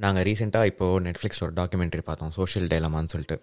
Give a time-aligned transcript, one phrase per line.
[0.00, 3.36] நாங்கள் ரீசெண்டாக இப்போது நெட்ஃப்ளிக்ஸில் ஒரு டாக்குமெண்ட்ரி பார்த்தோம் சோஷியல் டைலமான்னு சொல்லிட்டு.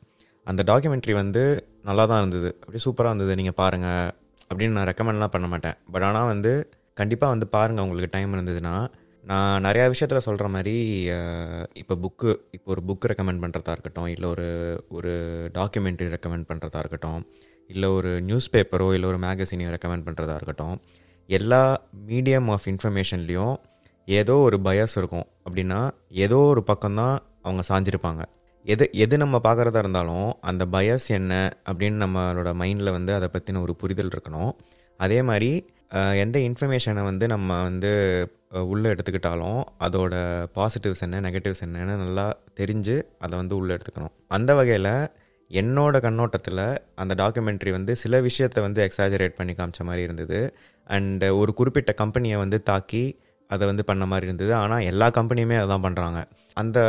[0.48, 1.44] அந்த டாக்குமெண்ட்ரி வந்து
[1.88, 2.50] நல்லா தான் இருந்தது.
[2.62, 3.34] அப்படியே சூப்பராக இருந்தது.
[3.40, 4.10] நீங்கள் பாருங்கள்
[4.50, 5.78] அப்படின்னு நான் ரெக்கமெண்ட்லாம் பண்ண மாட்டேன்.
[5.94, 6.52] பட் ஆனால் வந்து
[7.02, 8.76] கண்டிப்பாக வந்து பாருங்கள் உங்களுக்கு டைம் இருந்ததுன்னா
[9.24, 10.76] நான் நிறையா விஷயத்தில் சொல்கிற மாதிரி
[11.82, 14.48] இப்போ புக்கு இப்போ ஒரு புக்கு ரெக்கமெண்ட் பண்ணுறதா இருக்கட்டும் இல்லை ஒரு
[14.98, 15.12] ஒரு
[15.58, 17.22] டாக்குமெண்ட்ரி ரெக்கமெண்ட் பண்ணுறதா இருக்கட்டும்
[17.70, 20.76] இல்லை ஒரு நியூஸ் பேப்பரோ இல்லை ஒரு மேகசினையோ ரெக்கமெண்ட் பண்ணுறதா இருக்கட்டும்
[21.30, 21.62] எல்லா
[22.10, 23.56] மீடியம் ஆஃப் இன்ஃபர்மேஷன்லேயும்
[24.08, 25.28] ஏதோ ஒரு பயஸ் இருக்கும்.
[25.46, 25.80] அப்படின்னா
[26.26, 28.24] ஏதோ ஒரு பக்கம்தான் அவங்க சாஞ்சிருப்பாங்க.
[28.66, 31.34] எது எது நம்ம பார்க்குறதா இருந்தாலும் அந்த பயஸ் என்ன
[31.70, 34.52] அப்படின்னு நம்மளோட மைண்டில் வந்து அதை பற்றின ஒரு புரிதல் இருக்கணும்.
[35.00, 35.52] அதே மாதிரி
[36.24, 37.92] எந்த இன்ஃபர்மேஷனை வந்து நம்ம வந்து
[38.72, 40.14] உள்ளே எடுத்துக்கிட்டாலும் அதோட
[40.58, 42.26] பாசிட்டிவ்ஸ் என்ன நெகட்டிவ்ஸ் என்னன்னு நல்லா
[42.60, 44.14] தெரிஞ்சு அதை வந்து உள்ளே எடுத்துக்கணும்.
[44.28, 44.94] அந்த வகையில்
[45.52, 46.64] என்னோட கண்ணோட்டத்தில்
[46.96, 50.40] அந்த டாக்குமெண்ட்ரி வந்து சில விஷயத்தை வந்து எக்ஸாஜரேட் பண்ணி காமிச்ச மாதிரி இருந்தது.
[50.90, 53.04] அண்டு ஒரு குறிப்பிட்ட கம்பெனியை வந்து தாக்கி
[53.50, 54.52] அதை வந்து பண்ண மாதிரி இருந்தது.
[54.62, 56.20] ஆனால் எல்லா கம்பெனியுமே அதான் பண்ணுறாங்க
[56.62, 56.80] அந்த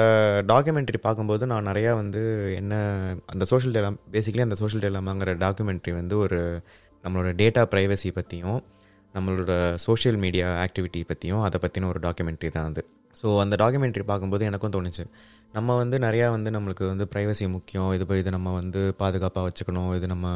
[0.53, 2.23] டாக்குமெண்ட்ரி பார்க்கும்போது நான் நிறையா வந்து
[2.61, 2.75] என்ன
[3.35, 6.41] அந்த சோஷியல் டெலாம் பேசிக்கலி அந்த சோஷியல் டெலாமாங்கிற டாக்குமெண்ட்ரி வந்து ஒரு
[7.05, 8.61] நம்மளோட டேட்டா ப்ரைவசி பற்றியும்
[9.15, 9.53] நம்மளோட
[9.87, 12.83] சோஷியல் மீடியா ஆக்டிவிட்டி பற்றியும் அதை பற்றின ஒரு டாக்குமெண்ட்ரி தான் அது.
[13.17, 15.05] ஸோ அந்த டாக்குமெண்ட்ரி பார்க்கும்போது எனக்கும் தோணுச்சு.
[15.57, 17.91] நம்ம வந்து நிறையா வந்து நம்மளுக்கு வந்து ப்ரைவசி முக்கியம்.
[17.97, 19.93] இது போய் இது நம்ம வந்து பாதுகாப்பாக வச்சுக்கணும்.
[19.99, 20.27] இது நம்ம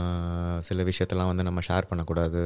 [0.69, 2.43] சில விஷயத்தெல்லாம் வந்து நம்ம ஷேர் பண்ணக்கூடாது.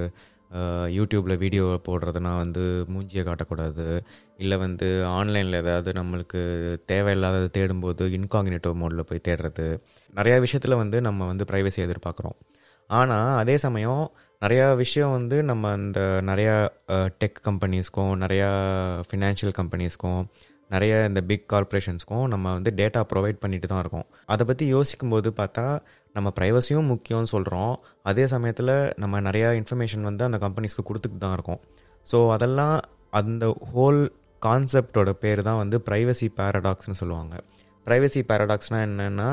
[0.96, 3.86] யூடியூப்பில் வீடியோ போடுறதுனா வந்து மூஞ்சியை காட்டக்கூடாது.
[4.36, 6.40] இல்லை வந்து ஆன்லைனில் ஏதாவது நம்மளுக்கு
[6.92, 9.68] தேவையில்லாதது தேடும்போது இன்காங்கினேட்டிவ் மோடில் போய் தேடுறது.
[10.14, 12.38] நிறையா விஷயத்தில் வந்து நம்ம வந்து ப்ரைவசி எதிர்பார்க்குறோம்.
[12.90, 14.04] ஆனால் அதே சமயம்
[14.42, 16.54] நிறையா விஷயம் வந்து நம்ம அந்த நிறையா
[17.20, 18.48] டெக் கம்பெனிஸ்க்கும் நிறையா
[19.08, 20.22] ஃபினான்ஷியல் கம்பெனிஸ்க்கும்
[20.74, 24.06] நிறைய இந்த பிக் கார்ப்பரேஷன்ஸ்க்கும் நம்ம வந்து டேட்டா ப்ரொவைட் பண்ணிட்டு தான் இருக்கோம்.
[24.32, 25.66] அதை பற்றி யோசிக்கும்போது பார்த்தா
[26.16, 27.74] நம்ம ப்ரைவசியும் முக்கியம்னு சொல்கிறோம்
[28.10, 31.60] அதே சமயத்தில் நம்ம நிறையா இன்ஃபர்மேஷன் வந்து அந்த கம்பெனிஸ்க்கு கொடுத்துட்டு தான் இருக்கோம்.
[32.06, 32.76] ஸோ அதெல்லாம்
[33.20, 34.02] அந்த ஹோல்
[34.42, 37.34] கான்செப்டோட பேர் தான் வந்து ப்ரைவசி பேரடாக்ஸ்னு சொல்லுவாங்க.
[37.86, 39.30] ப்ரைவசி பேரடாக்ஸ்னால் என்னென்னா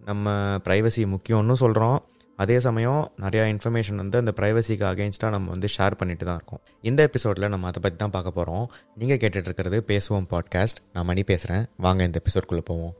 [0.00, 0.34] நம்ம
[0.66, 1.98] ப்ரைவசி முக்கியம்னு சொல்கிறோம்
[2.40, 6.60] அதே சமயம் நிறையா இன்ஃபர்மேஷன் வந்து அந்த ப்ரைவசிக்கு அகேன்ஸ்டாக நம்ம வந்து ஷேர் பண்ணிட்டு தான் இருக்கோம்.
[6.90, 11.66] இந்த எபிசோடில் நம்ம அதை பற்றி தான் பார்க்க போகிறோம் நீங்கள் கேட்டுட்ருக்கிறது பேசுவோம் பாட்காஸ்ட் நான் மணி பேசுகிறேன்
[11.76, 12.94] வாங்க இந்த எபிசோட்குள்ளே போவோம்.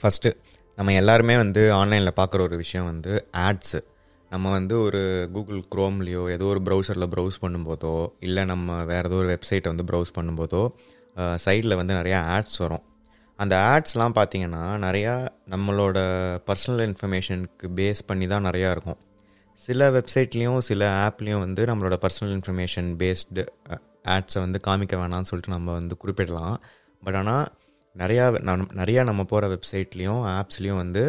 [0.00, 0.30] ஃபஸ்ட்டு
[0.78, 3.12] நம்ம எல்லாருமே வந்து ஆன்லைனில் பார்க்குற ஒரு விஷயம் வந்து
[3.46, 3.80] ஆட்ஸு
[4.30, 5.00] நம்ம வந்து ஒரு
[5.34, 7.94] கூகுள் க்ரோம்லேயோ ஏதோ ஒரு ப்ரௌசரில் ப்ரௌஸ் பண்ணும்போதோ
[8.26, 10.62] இல்லை நம்ம வேறு ஏதோ ஒரு வெப்சைட்டை வந்து ப்ரௌஸ் பண்ணும்போதோ
[11.44, 12.84] சைடில் வந்து நிறையா ஆட்ஸ் வரும்.
[13.38, 15.14] அந்த ஆட்ஸ்லாம் பார்த்தீங்கன்னா நிறையா
[15.54, 15.98] நம்மளோட
[16.48, 18.98] பர்சனல் இன்ஃபர்மேஷனுக்கு பேஸ் பண்ணி தான் நிறையா இருக்கும்.
[19.60, 23.44] சில வெப்சைட்லேயும் சில ஆப்லேயும் வந்து நம்மளோட பர்சனல் இன்ஃபர்மேஷன் பேஸ்டு
[24.14, 26.56] ஆட்ஸை வந்து காமிக்க வேணாம்னு சொல்லிட்டு நம்ம வந்து குறிப்பிடலாம்.
[27.02, 27.44] பட் ஆனால்
[27.98, 31.02] நிறையா நம் நிறையா நம்ம போகிற வெப்சைட்லேயும் ஆப்ஸ்லேயும் வந்து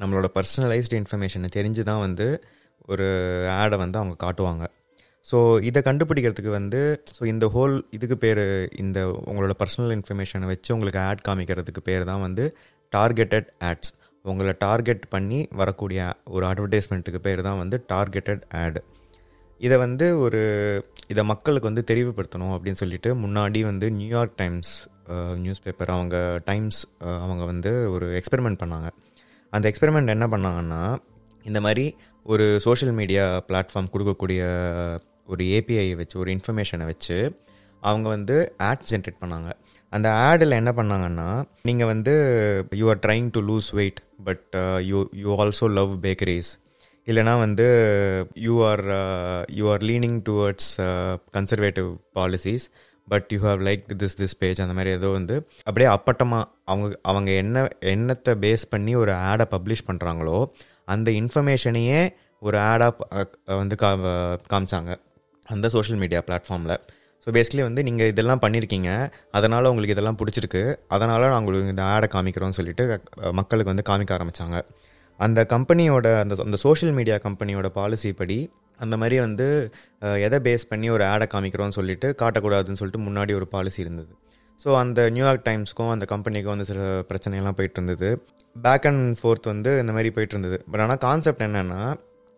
[0.00, 2.26] நம்மளோட பர்சனலைஸ்டு இன்ஃபர்மேஷனை தெரிஞ்சு தான் வந்து
[2.84, 3.06] ஒரு
[3.48, 4.64] ஆடை வந்து அவங்க காட்டுவாங்க.
[5.26, 8.40] ஸோ இதை கண்டுபிடிக்கிறதுக்கு வந்து ஸோ இந்த ஹோல் இதுக்கு பேர்
[8.76, 12.44] இந்த உங்களோட பர்சனல் இன்ஃபர்மேஷனை வச்சு உங்களுக்கு ஆட் காமிக்கிறதுக்கு பேர் தான் வந்து
[12.92, 13.92] டார்கெட்டட் ஆட்ஸ்
[14.24, 18.80] உங்களை டார்கெட் பண்ணி வரக்கூடிய ஒரு அட்வர்டைஸ்மெண்ட்டுக்கு பேர் தான் வந்து டார்கெட்டட் ஆடு
[19.60, 20.40] இதை வந்து ஒரு
[21.08, 24.72] இதை மக்களுக்கு வந்து தெரிவுபடுத்தணும் அப்படின்னு சொல்லிட்டு முன்னாடி வந்து New York Times
[25.44, 26.16] news paper அவங்க
[26.50, 26.80] டைம்ஸ்
[27.22, 28.88] அவங்க வந்து ஒரு எக்ஸ்பெரிமெண்ட் பண்ணாங்க.
[29.52, 30.82] அந்த எக்ஸ்பெரிமெண்ட் என்ன பண்ணாங்கன்னா
[31.44, 31.86] இந்த மாதிரி
[32.32, 34.42] ஒரு சோஷியல் மீடியா பிளாட்ஃபார்ம் கொடுக்கக்கூடிய
[35.32, 37.18] ஒரு ஏபிஐயை வச்சு ஒரு இன்ஃபர்மேஷனை வச்சு
[37.82, 38.36] அவங்க வந்து
[38.68, 39.50] ஆட் ஜென்ரேட் பண்ணாங்க.
[39.92, 41.28] அந்த ஆடில் என்ன பண்ணாங்கன்னா
[41.68, 42.14] நீங்கள் வந்து
[42.80, 43.98] you are trying to lose weight
[44.28, 44.56] but
[44.90, 46.50] you you also love bakeries
[47.06, 47.66] இல்லைனா வந்து
[48.46, 48.84] you are
[49.58, 50.70] you are leaning towards
[51.36, 52.66] conservative policies
[53.08, 55.36] but you have like this this page அந்த மாதிரி ஏதோ வந்து
[55.66, 60.38] அப்படியே அப்பட்டமாக அவங்க அவங்க என்ன எண்ணத்தை பேஸ் பண்ணி ஒரு ஆடை பப்ளிஷ் பண்ணுறாங்களோ
[60.84, 62.00] அந்த இன்ஃபர்மேஷனையே
[62.42, 63.26] ஒரு ஆடாக
[63.56, 63.90] வந்து கா
[64.52, 64.92] காமிச்சாங்க
[65.48, 66.76] அந்த சோஷியல் மீடியா பிளாட்ஃபார்மில்
[67.26, 68.90] ஸோ பேசிக்கலி வந்து நீங்கள் இதெல்லாம் பண்ணியிருக்கீங்க
[69.30, 72.84] அதனால் உங்களுக்கு இதெல்லாம் பிடிச்சிருக்கு அதனால் நான் உங்களுக்கு இந்த ஆடை காமிக்கிறோம்னு சொல்லிட்டு
[73.32, 74.58] மக்களுக்கு வந்து காமிக்க ஆரம்பித்தாங்க
[75.20, 78.38] அந்த கம்பெனியோட அந்த அந்த சோஷியல் மீடியா கம்பெனியோட பாலிசி படி
[78.84, 79.46] அந்த மாதிரி வந்து
[80.26, 84.12] எதை பேஸ் பண்ணி ஒரு ஆடை காமிக்கிறோம்னு சொல்லிட்டு காட்டக்கூடாதுன்னு சொல்லிட்டு முன்னாடி ஒரு பாலிசி இருந்தது.
[84.60, 86.80] ஸோ அந்த நியூயார்க் டைம்ஸ்க்கும் அந்த கம்பெனிக்கும் வந்து சில
[87.10, 88.08] பிரச்சனையெல்லாம் போயிட்டு இருந்தது
[88.56, 91.82] பேக் அண்ட் ஃபோர்த் வந்து இந்த மாதிரி போயிட்டு இருந்தது பட் ஆனால் கான்செப்ட் என்னென்னா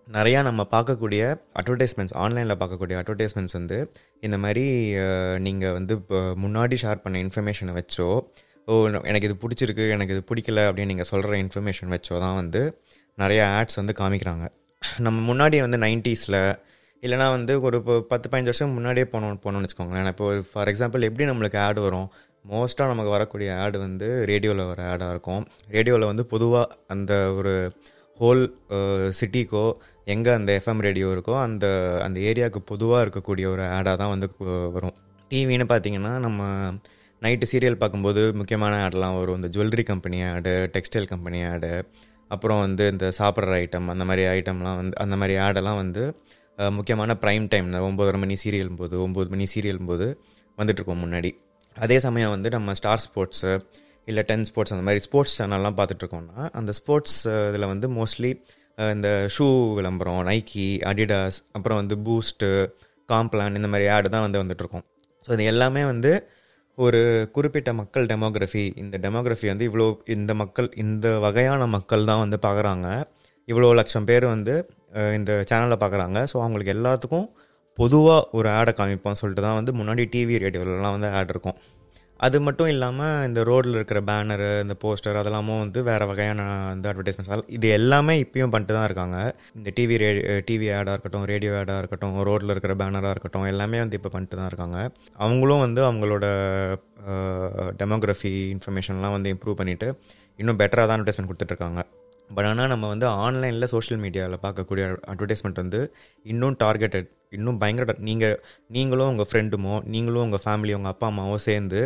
[0.07, 1.23] நிறையா நம்ம பார்க்கக்கூடிய
[1.61, 3.77] அட்வர்டைஸ்மெண்ட்ஸ் ஆன்லைனில் பார்க்கக்கூடிய அட்வர்டைஸ்மெண்ட்ஸ் வந்து
[4.27, 4.65] இந்த மாதிரி
[5.47, 8.09] நீங்கள் வந்து இப்போ முன்னாடி ஷேர் பண்ண இன்ஃபர்மேஷனை வச்சோ
[8.69, 8.75] ஓ
[9.11, 12.63] எனக்கு இது பிடிச்சிருக்கு எனக்கு இது பிடிக்கல அப்படின்னு நீங்கள் சொல்கிற இன்ஃபர்மேஷன் வச்சோ தான் வந்து
[13.19, 14.45] நிறையா ஆட்ஸ் வந்து காமிக்கிறாங்க.
[15.07, 16.41] நம்ம முன்னாடி வந்து நைன்ட்டீஸில்
[17.03, 20.09] இல்லைனா வந்து ஒரு இப்போ பத்து பதினஞ்சு வருஷம் முன்னாடியே போனோம் போனோம்னு வச்சுக்கோங்களேன்.
[20.13, 22.09] இப்போ ஃபார் எக்ஸாம்பிள் எப்படி நம்மளுக்கு ஆட் வரும்?
[22.53, 25.43] மோஸ்ட்டாக நமக்கு வரக்கூடிய ஆடு வந்து ரேடியோவில் வர ஆடாக இருக்கும்.
[25.75, 27.53] ரேடியோவில் வந்து பொதுவாக அந்த ஒரு
[28.21, 28.43] ஹோல்
[29.19, 29.65] சிட்டிக்கோ
[30.15, 31.67] எங்கே அந்த எஃப்எம் ரேடியோ இருக்கோ அந்த
[32.07, 34.29] அந்த ஏரியாவுக்கு பொதுவாக இருக்கக்கூடிய ஒரு ஆடாக தான் வந்து
[34.77, 34.97] வரும்.
[35.31, 36.43] டிவின்னு பார்த்தீங்கன்னா நம்ம
[37.23, 39.39] நைட்டு சீரியல் பார்க்கும்போது முக்கியமான ஆடெலாம் வரும்.
[39.41, 41.73] இந்த jewellery company ad textile company ad
[42.31, 46.03] அப்புறம் வந்து இந்த சாப்பிட்ற ஐட்டம் அந்த மாதிரி ஐட்டம்லாம் வந்து அந்த மாதிரி ஆடெல்லாம் வந்து
[46.77, 50.07] முக்கியமான ப்ரைம் டைம் இந்த ஒம்பதரை மணி சீரியல் போது ஒம்பது மணி சீரியல் போது
[50.59, 51.31] வந்துட்டுருக்கோம் முன்னாடி.
[51.77, 53.53] அதே சமயம் வந்து நம்ம ஸ்டார் ஸ்போர்ட்ஸு
[54.09, 57.19] இல்லை டென் ஸ்போர்ட்ஸ் அந்த மாதிரி ஸ்போர்ட்ஸ் சேனல்லாம் பார்த்துட்ருக்கோம்னா அந்த ஸ்போர்ட்ஸ்
[57.49, 58.31] இதில் வந்து மோஸ்ட்லி
[58.95, 59.47] இந்த ஷூ
[59.79, 62.49] விளம்பரம் நைக்கி அடிடாஸ் அப்புறம் வந்து பூஸ்ட்டு
[63.09, 64.85] காம்ப்ளான் இந்த மாதிரி ஆடு தான் வந்து வந்துட்டுருக்கோம்.
[65.25, 66.13] ஸோ இது எல்லாமே வந்து
[66.79, 67.01] ஒரு
[67.33, 72.89] குறிப்பிட்ட மக்கள் டெமோகிராஃபி இந்த டெமோகிராஃபி வந்து இவ்வளோ இந்த மக்கள் இந்த வகையான மக்கள் தான் வந்து பார்க்குறாங்க
[73.49, 74.55] இவ்வளோ லட்சம் பேர் வந்து
[75.15, 77.27] இந்த சேனலை பார்க்குறாங்க ஸோ அவங்களுக்கு எல்லாத்துக்கும்
[77.79, 81.57] பொதுவாக ஒரு ஆடை காமிப்போம் சொல்லிட்டு தான் வந்து முன்னாடி டிவி ரேடியோலலாம் வந்து ஆட் இருக்கும்.
[82.21, 86.43] அது மட்டும் இல்லாமல் இந்த ரோட்டில் இருக்கிற பேனரு இந்த போஸ்டர் அதெல்லாமும் வந்து வேறு வகையான
[86.77, 89.17] இந்த அட்வர்டைஸ்மெண்ட்ஸ் இது எல்லாமே இப்பயும் பண்ணிட்டு தான் இருக்காங்க.
[89.59, 90.11] இந்த டிவி ரே
[90.49, 94.51] டிவி ஆடாக இருக்கட்டும் ரேடியோ ஆடாக இருக்கட்டும் ரோட்டில் இருக்கிற பேனராக இருக்கட்டும் எல்லாமே வந்து இப்போ பண்ணிட்டு தான்
[94.53, 94.79] இருக்காங்க.
[95.27, 96.25] அவங்களும் வந்து அவங்களோட
[97.83, 99.91] டெமோகிராஃபி இன்ஃபர்மேஷன்லாம் வந்து இம்ப்ரூவ் பண்ணிவிட்டு
[100.43, 101.83] இன்னும் பெட்டராக தான் அட்வர்டைஸ்மெண்ட் கொடுத்துட்ருக்காங்க
[102.31, 105.81] பட் ஆனால் நம்ம வந்து ஆன்லைனில் சோஷியல் மீடியாவில் பார்க்கக்கூடிய அட்வர்டைஸ்மெண்ட் வந்து
[106.27, 108.37] இன்னும் டார்கெட்டட் இன்னும் பயங்கர நீங்கள்
[108.67, 111.81] நீங்களும் உங்கள் ஃப்ரெண்டுமோ நீங்களும் உங்கள் ஃபேமிலி உங்கள் அப்பா அம்மாவோ சேர்ந்து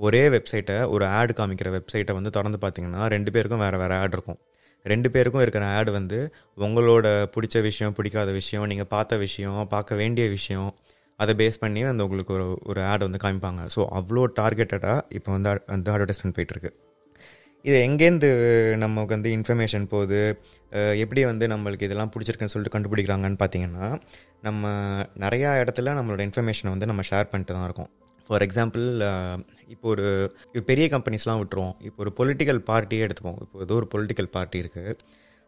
[0.00, 4.38] ஒரே வெப்சைட்டை ஒரு ஆட் காமிக்கிற வெப்சைட்டை வந்து திறந்து பார்த்தீங்கன்னா ரெண்டு பேருக்கும் வேறு வேறு ஆட் இருக்கும்.
[4.86, 6.18] ரெண்டு பேருக்கும் இருக்கிற ஆடு வந்து
[6.58, 10.70] உங்களோட பிடிச்ச விஷயம் பிடிக்காத விஷயம் நீங்கள் பார்த்த விஷயம் பார்க்க வேண்டிய விஷயம்
[11.20, 13.62] அதை பேஸ் பண்ணி அந்த உங்களுக்கு ஒரு ஒரு ஆட் வந்து காமிப்பாங்க.
[13.74, 16.72] ஸோ அவ்வளோ டார்கெட்டடாக இப்போ வந்து அந்த அட்வர்டைஸ்மெண்ட் போயிட்டுருக்கு
[17.68, 18.28] இது எங்கேருந்து
[18.82, 20.20] நமக்கு வந்து இன்ஃபர்மேஷன் போகுது?
[21.02, 23.88] எப்படி வந்து நம்மளுக்கு இதெல்லாம் பிடிச்சிருக்குன்னு சொல்லிட்டு கண்டுபிடிக்கிறாங்கன்னு பார்த்தீங்கன்னா
[24.46, 24.70] நம்ம
[25.24, 27.90] நிறையா இடத்துல நம்மளோட இன்ஃபர்மேஷனை வந்து நம்ம ஷேர் பண்ணிட்டு தான் இருக்கோம்.
[28.26, 28.86] ஃபார் எக்ஸாம்பிள்
[29.74, 30.06] இப்போ ஒரு
[30.70, 31.76] பெரிய கம்பெனிஸ்லாம் விட்டுருவோம்.
[31.88, 33.38] இப்போ ஒரு பொலிட்டிக்கல் பார்ட்டியே எடுத்துப்போம்.
[33.44, 34.94] இப்போ ஏதோ ஒரு பொலிட்டிக்கல் பார்ட்டி இருக்குது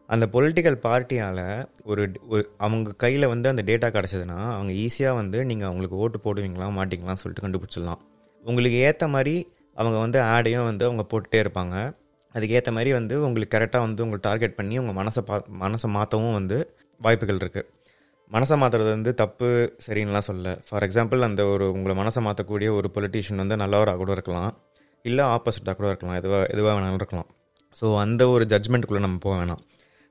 [0.09, 1.43] அந்த பொலிட்டிக்கல் பார்ட்டியால்
[1.91, 2.03] ஒரு
[2.33, 7.21] ஒரு அவங்க கையில் வந்து அந்த டேட்டா கிடச்சதுன்னா அவங்க ஈஸியாக வந்து நீங்கள் அவங்களுக்கு ஓட்டு போடுவீங்களா மாட்டிங்களான்னு
[7.23, 8.01] சொல்லிட்டு கண்டுபிடிச்சிடலாம்.
[8.43, 9.35] உங்களுக்கு ஏற்ற மாதிரி
[9.77, 11.75] அவங்க வந்து ஆடையும் வந்து அவங்க போட்டுகிட்டே இருப்பாங்க.
[12.35, 16.57] அதுக்கேற்ற மாதிரி வந்து உங்களுக்கு கரெக்டாக வந்து உங்களுக்கு டார்கெட் பண்ணி உங்கள் மனசை பா மனசை மாற்றவும் வந்து
[17.01, 17.67] வாய்ப்புகள் இருக்குது
[18.31, 19.47] மனசை மாற்றுறது வந்து தப்பு
[19.85, 20.53] சரின்னுலாம் சொல்ல.
[20.67, 24.53] ஃபார் எக்ஸாம்பிள் அந்த ஒரு உங்களை மனசை மாற்றக்கூடிய ஒரு பொலிட்டீஷியன் வந்து நல்லவராக கூட இருக்கலாம்.
[25.05, 26.17] இல்லை ஆப்போசிட்டாக கூட இருக்கலாம்.
[26.21, 27.29] எதுவாக எதுவாக வேணாலும் இருக்கலாம்.
[27.75, 29.61] ஸோ அந்த ஒரு ஜட்ஜ்மெண்ட்டுக்குள்ளே நம்ம போக வேணாம்.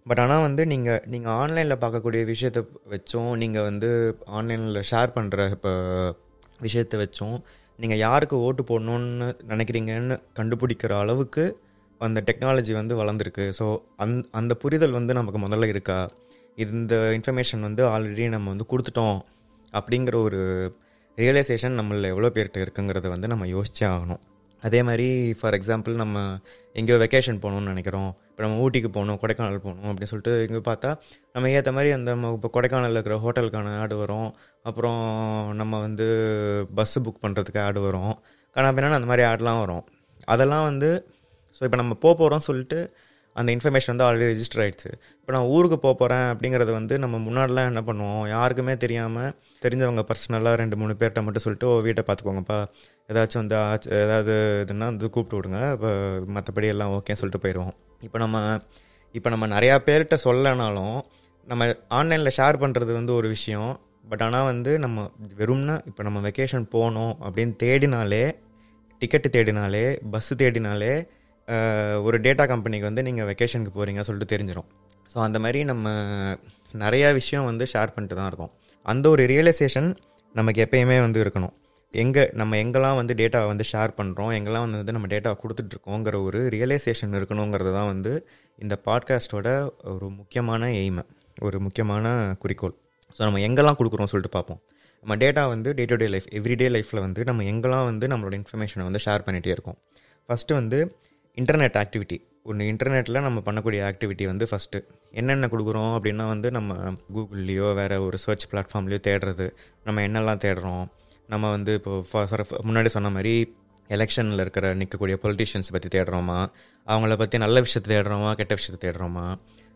[0.06, 2.62] பட் ஆனால் வந்து நீங்கள் நீங்கள் ஆன்லைனில் பார்க்கக்கூடிய விஷயத்தை
[2.94, 3.91] வச்சும் நீங்கள் வந்து
[4.38, 5.73] ஆன்லைனில் ஷேர் பண்ணுற இப்போ
[6.61, 7.37] விஷயத்தை வச்சும்
[7.79, 11.44] நீங்கள் யாருக்கு ஓட்டு போடணுன்னு நினைக்கிறீங்கன்னு கண்டுபிடிக்கிற அளவுக்கு
[12.06, 13.47] அந்த டெக்னாலஜி வந்து வளர்ந்துருக்கு.
[13.59, 13.67] ஸோ
[13.97, 16.11] அந் அந்த புரிதல் வந்து நமக்கு முதல்ல இருக்கா?
[16.62, 19.19] இது இந்த இன்ஃபர்மேஷன் வந்து ஆல்ரெடி நம்ம வந்து கொடுத்துட்டோம்.
[19.73, 20.41] அப்படிங்கிற ஒரு
[21.19, 24.23] ரியலைசேஷன் நம்மளில் எவ்வளோ பேர்கிட்ட இருக்குங்கிறத வந்து நம்ம யோசிச்சே ஆகணும்.
[24.62, 26.19] அதே மாதிரி ஃபார் எக்ஸாம்பிள் நம்ம
[26.73, 28.11] எங்கேயோ வெக்கேஷன் போகணும்னு நினைக்கிறோம்.
[28.29, 30.91] இப்போ நம்ம ஊட்டிக்கு போகணும் கொடைக்கானல் போகணும் அப்படின்னு சொல்லிட்டு இங்கே பார்த்தா
[31.33, 34.31] நம்ம ஏற்ற மாதிரி அந்த நம்ம இப்போ கொடைக்கானலில் இருக்கிற ஹோட்டலுக்கான ஆடு வரும்.
[34.62, 35.03] அப்புறம்
[35.55, 36.06] நம்ம வந்து
[36.79, 38.15] பஸ்ஸு புக் பண்ணுறதுக்கு ஆடு வரும்.
[38.56, 39.85] காணா அந்த மாதிரி ஆட்லாம் வரும்.
[40.25, 40.91] அதெல்லாம் வந்து
[41.56, 42.79] ஸோ இப்போ நம்ம போக போகிறோம் சொல்லிட்டு
[43.37, 47.69] அந்த இன்ஃபர்மேஷன் வந்து ஆல்ரெடி ரிஜிஸ்டர் ஆகிடுச்சு இப்போ நான் ஊருக்கு போக போகிறேன் அப்படிங்கிறது வந்து நம்ம முன்னாடிலாம்
[47.70, 48.20] என்ன பண்ணுவோம்?
[48.32, 49.31] யாருக்குமே தெரியாமல்
[49.65, 52.58] தெரிஞ்சவங்க பர்சனலாக ரெண்டு மூணு பேர்கிட்ட மட்டும் சொல்லிட்டு ஓ வீட்டை பார்த்துக்கோங்கப்பா.
[53.11, 54.34] ஏதாச்சும் வந்து ஆச்சு ஏதாவது
[54.65, 55.61] இதுன்னா வந்து கூப்பிட்டு விடுங்க.
[55.77, 55.91] இப்போ
[56.37, 57.75] மற்றபடி எல்லாம் ஓகே சொல்லிட்டு போயிடுவோம்.
[58.08, 58.37] இப்போ நம்ம
[59.15, 60.96] இப்போ நம்ம நிறையா பேர்கிட்ட சொல்லனாலும்
[61.46, 61.67] நம்ம
[61.99, 63.73] ஆன்லைனில் ஷேர் பண்ணுறது வந்து ஒரு விஷயம்.
[64.13, 65.05] பட் ஆனால் வந்து நம்ம
[65.41, 68.25] வெறும்னா இப்போ நம்ம வெக்கேஷன் போகணும் அப்படின்னு தேடினாலே
[69.03, 70.94] டிக்கெட்டு தேடினாலே பஸ்ஸு தேடினாலே
[72.06, 74.69] ஒரு டேட்டா கம்பெனிக்கு வந்து நீங்கள் வெக்கேஷனுக்கு போகிறீங்க சொல்லிட்டு தெரிஞ்சிடும்
[75.13, 75.89] ஸோ அந்த மாதிரி நம்ம
[76.82, 78.53] நிறையா விஷயம் வந்து ஷேர் பண்ணிட்டு தான் இருக்கோம்.
[78.86, 79.89] அந்த ஒரு ரியலைசேஷன்
[80.34, 81.53] நமக்கு எப்பயுமே வந்து இருக்கணும்.
[81.94, 87.13] எங்கே நம்ம எங்கெல்லாம் வந்து டேட்டா வந்து ஷேர் பண்ணுறோம் எங்கெல்லாம் வந்து நம்ம டேட்டா கொடுத்துட்ருக்கோங்கிற ஒரு ரியலைசேஷன்
[87.19, 88.13] இருக்கணுங்கிறது தான் வந்து
[88.65, 89.48] இந்த பாட்காஸ்ட்டோட
[89.94, 91.05] ஒரு முக்கியமான எய்மை
[91.46, 92.74] ஒரு முக்கியமான குறிக்கோள்.
[93.17, 94.60] ஸோ நம்ம எங்கெல்லாம் கொடுக்குறோம் சொல்லிட்டு பார்ப்போம்.
[95.05, 98.84] நம்ம டேட்டா வந்து day to day life everyday லைஃப்பில் வந்து நம்ம எங்கெல்லாம் வந்து நம்மளோட இன்ஃபர்மேஷனை
[98.89, 99.79] வந்து ஷேர் பண்ணிகிட்டே இருக்கோம்.
[100.29, 100.79] ஃபஸ்ட்டு வந்து
[101.36, 104.79] இன்டர்நெட் ஆக்டிவிட்டி ஒன்று இன்டர்நெட்டில் நம்ம பண்ணக்கூடிய ஆக்டிவிட்டி வந்து ஃபஸ்ட்டு
[105.10, 106.74] என்னென்ன கொடுக்குறோம் அப்படின்னா வந்து நம்ம
[107.14, 109.46] கூகுள்லேயோ வேறு ஒரு சர்ச் பிளாட்ஃபார்ம்லேயோ தேடுறது.
[109.84, 110.84] நம்ம என்னெல்லாம் தேடுறோம்?
[111.29, 112.05] நம்ம வந்து இப்போ
[112.69, 113.34] முன்னாடி சொன்ன மாதிரி
[113.91, 116.38] எலெக்ஷனில் இருக்கிற நிற்கக்கூடிய பொலிட்டிஷியன்ஸ் பற்றி தேடுறோமா?
[116.86, 118.31] அவங்கள பற்றி நல்ல விஷயத்தை தேடுறோமா?
[118.34, 119.26] கெட்ட விஷயத்தை தேடுறோமா?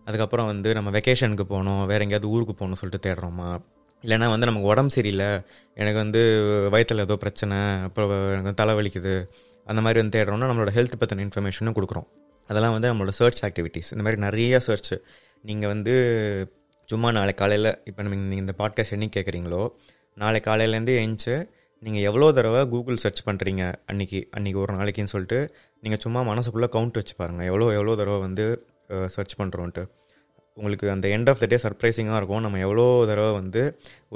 [0.06, 3.50] அதுக்கப்புறம் வந்து நம்ம வெக்கேஷனுக்கு போகணும் வேறு எங்கேயாவது ஊருக்கு போகணும் சொல்லிட்டு தேடுறோமா?
[4.04, 5.28] இல்லைன்னா வந்து நமக்கு உடம்பு சரியில்லை
[5.74, 6.20] எனக்கு வந்து
[6.70, 9.14] வயிற்றில் ஏதோ பிரச்சனை அப்புறம் எனக்கு தலைவலிக்குது தலை வலிக்குது
[9.70, 12.08] அந்த மாதிரி வந்து தேடுறோம்னா நம்மளோட ஹெல்த் பற்றின இன்ஃபர்மேஷனும் கொடுக்குறோம்.
[12.50, 14.94] அதெல்லாம் வந்து நம்மளோட சர்ச் ஆக்டிவிட்டீஸ் இந்த மாதிரி நிறைய சர்ச்
[15.48, 15.94] நீங்கள் வந்து
[16.88, 19.62] சும்மா நாளை காலையில் இப்போ நம்ம நீங்கள் இந்த பாட்காஸ்ட் என்னைக்கு கேட்குறீங்களோ
[20.22, 21.34] நாளை காலையிலேருந்து எழுந்துச்சு
[21.82, 25.38] நீங்கள் எவ்வளோ தடவை கூகுள் சர்ச் பண்ணுறீங்க அன்றைக்கி அன்றைக்கி ஒரு நாளைக்குன்னு சொல்லிட்டு
[25.82, 28.46] நீங்கள் சும்மா மனசுக்குள்ளே கவுண்ட் வச்சு பாருங்கள் எவ்வளோ எவ்வளோ தடவை வந்து
[29.16, 29.84] சர்ச் பண்ணுறோன்ட்டு
[30.58, 32.42] உங்களுக்கு அந்த எண்ட் ஆஃப் த டே சர்ப்ரைசிங்காக இருக்கும்.
[32.44, 33.62] நம்ம எவ்வளோ தடவை வந்து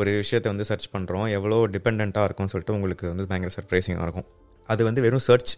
[0.01, 4.29] ஒரு விஷயத்தை வந்து சர்ச் பண்ணுறோம் எவ்வளோ டிபெண்ட்டாக இருக்கும்னு சொல்லிட்டு உங்களுக்கு வந்து பயங்கர சர்ப்ரைசிங்காக இருக்கும்.
[4.69, 5.53] அது வந்து வெறும் சர்ச்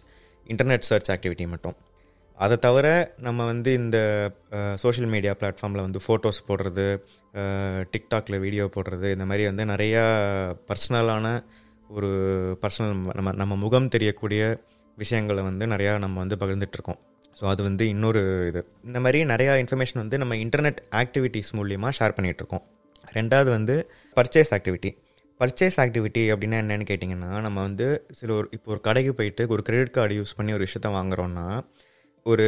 [0.47, 1.75] இன்டர்நெட் சர்ச் ஆக்டிவிட்டி மட்டும்.
[2.37, 3.97] அதை தவிர நம்ம வந்து இந்த
[4.81, 6.87] சோஷியல் மீடியா பிளாட்ஃபார்மில் வந்து ஃபோட்டோஸ் போடுறது
[7.93, 10.03] டிக்டாக்ல வீடியோ போடுறது இந்த மாதிரி வந்து நிறையா
[10.69, 11.27] பர்சனலான
[11.89, 12.09] ஒரு
[12.61, 14.41] பர்சனல் நம்ம நம்ம முகம் தெரியக்கூடிய
[14.97, 16.99] விஷயங்களை வந்து நிறையா நம்ம வந்து பகிர்ந்துட்டுருக்கோம்.
[17.39, 18.61] ஸோ அது வந்து இன்னொரு இது.
[18.83, 22.63] இந்த மாதிரி நிறையா இன்ஃபர்மேஷன் வந்து நம்ம இன்டர்நெட் ஆக்டிவிட்டீஸ் மூலியமாக ஷேர் பண்ணிகிட்ருக்கோம்
[23.17, 23.75] ரெண்டாவது வந்து
[24.17, 24.91] பர்ச்சேஸ் ஆக்டிவிட்டி
[25.39, 29.91] பர்ச்சேஸ் ஆக்டிவிட்டி அப்படின்னா என்னென்னு கேட்டிங்கன்னா நம்ம வந்து சில ஒரு இப்போ ஒரு கடைக்கு போயிட்டு ஒரு கிரெடிட்
[29.91, 31.47] கார்டு யூஸ் பண்ணி ஒரு விஷயத்த வாங்குகிறோன்னா
[32.25, 32.45] ஒரு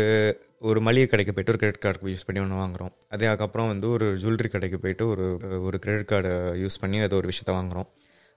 [0.60, 2.94] ஒரு மளிகை கடைக்கு போயிட்டு ஒரு கிரெடிட் கார்டு யூஸ் பண்ணி ஒன்று வாங்குறோம்.
[3.10, 5.26] அதே அதுக்கப்புறம் வந்து ஒரு ஜுவல்லரி கடைக்கு போயிட்டு ஒரு
[5.62, 7.88] ஒரு கிரெடிட் கார்டை யூஸ் பண்ணி ஏதோ ஒரு விஷயத்த வாங்குறோம்.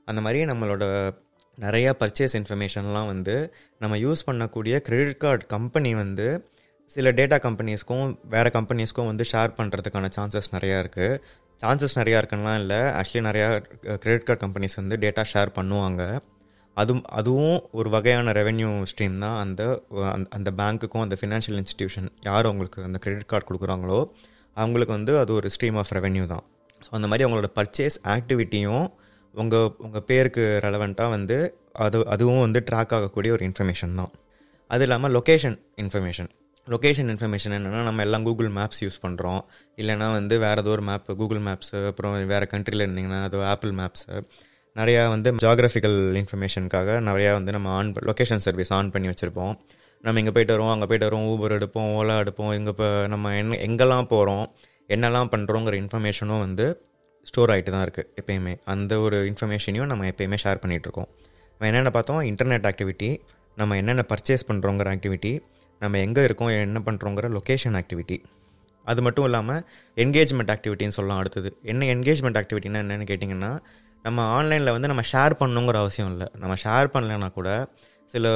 [0.05, 0.85] அந்த மாதிரி நம்மளோட
[1.59, 3.37] நிறையா பர்ச்சேஸ் இன்ஃபர்மேஷன்லாம் வந்து
[3.79, 6.27] நம்ம யூஸ் பண்ணக்கூடிய கிரெடிட் கார்டு கம்பெனி வந்து
[6.91, 11.21] சில டேட்டா கம்பெனிஸ்க்கும் வேறு கம்பெனிஸ்க்கும் வந்து ஷேர் பண்ணுறதுக்கான சான்சஸ் நிறையா இருக்குது
[11.63, 12.81] சான்சஸ் நிறையா இருக்குன்னா இல்லை.
[12.99, 13.49] ஆக்சுவலி நிறையா
[14.03, 16.03] கிரெடிட் கார்டு கம்பெனிஸ் வந்து டேட்டா ஷேர் பண்ணுவாங்க.
[16.77, 19.37] அதுவும் அதுவும் ஒரு வகையான ரெவென்யூ ஸ்ட்ரீம் தான்.
[19.45, 19.63] அந்த
[20.37, 23.99] அந்த பேங்க்குக்கும் அந்த ஃபினான்ஷியல் இன்ஸ்டிடியூஷன் யார் அவங்களுக்கு அந்த கிரெடிட் கார்டு கொடுக்குறாங்களோ
[24.57, 26.45] அவங்களுக்கு வந்து அது ஒரு ஸ்ட்ரீம் ஆஃப் ரெவென்யூ தான்.
[26.87, 28.87] ஸோ அந்த மாதிரி அவங்களோட பர்ச்சேஸ் ஆக்டிவிட்டியும்
[29.35, 31.39] உங்கள் உங்கள் பேருக்கு ரெலவெண்ட்டாக வந்து
[31.85, 34.13] அது அதுவும் வந்து ட்ராக் ஆகக்கூடிய ஒரு இன்ஃபர்மேஷன் தான்.
[34.75, 36.31] அது இல்லாமல் லொக்கேஷன் இன்ஃபர்மேஷன்
[36.69, 39.41] லொக்கேஷன் இன்ஃபர்மேஷன் என்னென்னா நம்ம எல்லாம் கூகுள் மேப்ஸ் யூஸ் பண்ணுறோம்
[39.79, 44.09] இல்லைனா வந்து வேறு ஏதோ ஒரு மேப்பு கூகுள் மேப்ஸு அப்புறம் வேறு கண்ட்ரியில் இருந்தீங்கன்னா அது ஆப்பிள் மேப்ஸு
[44.77, 49.55] நிறையா வந்து ஜாகிரபிக்கல் இன்ஃபர்மேஷனுக்காக நிறையா வந்து நம்ம ஆன் லொக்கேஷன் சர்வீஸ் ஆன் பண்ணி வச்சுருப்போம்.
[50.05, 53.59] நம்ம இங்கே போயிட்டு வருவோம் அங்கே போயிட்டு வருவோம் ஊபர் எடுப்போம் ஓலா எடுப்போம் இங்கே இப்போ நம்ம என்ன
[53.69, 54.45] எங்கெல்லாம் போகிறோம்
[54.89, 56.67] என்னெல்லாம் பண்ணுறோங்கிற இன்ஃபர்மேஷனும் வந்து
[57.27, 58.55] ஸ்டோர் ஆகிட்டு தான் இருக்குது எப்பயுமே.
[58.65, 61.09] அந்த ஒரு இன்ஃபர்மேஷனையும் நம்ம எப்பயுமே ஷேர் பண்ணிகிட்ருக்கோம்
[61.53, 62.21] நம்ம என்னென்ன பார்த்தோம்?
[62.31, 63.11] இன்டர்நெட் ஆக்டிவிட்டி
[63.57, 65.33] நம்ம என்னென்ன பர்ச்சேஸ் பண்ணுறோங்கிற ஆக்டிவிட்டி
[65.81, 68.19] நம்ம எங்கே இருக்கோம் என்ன பண்ணுறோங்கிற லொக்கேஷன் ஆக்டிவிட்டி
[68.87, 69.63] அது மட்டும் இல்லாமல்
[70.03, 71.49] என்கேஜ்மெண்ட் ஆக்டிவிட்டின்னு சொல்லலாம் அடுத்தது.
[71.63, 73.51] என்ன என்கேஜ்மெண்ட் ஆக்டிவிட்டினா என்னென்னு கேட்டிங்கன்னா
[74.05, 76.29] நம்ம ஆன்லைனில் வந்து நம்ம ஷேர் பண்ணணுங்கிற அவசியம் இல்லை.
[76.43, 77.49] நம்ம ஷேர் பண்ணலைன்னா கூட
[78.13, 78.27] சில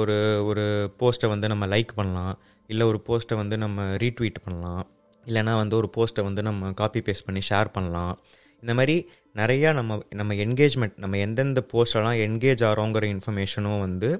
[0.00, 0.16] ஒரு
[0.50, 0.64] ஒரு
[1.00, 2.34] போஸ்ட்டை வந்து நம்ம லைக் பண்ணலாம்.
[2.70, 4.84] இல்லை ஒரு போஸ்ட்டை வந்து நம்ம ரீட்வீட் பண்ணலாம்.
[5.26, 8.14] இல்லைனா வந்து ஒரு போஸ்ட்டை வந்து நம்ம காப்பி பேஸ்ட் பண்ணி ஷேர் பண்ணலாம்.
[8.62, 8.96] இந்த மாதிரி
[9.40, 14.10] நிறையா நம்ம நம்ம என்கேஜ்மெண்ட் நம்ம எந்தெந்த போஸ்டெல்லாம் என்கேஜ் ஆகிறோங்கிற இன்ஃபர்மேஷனும் வந்து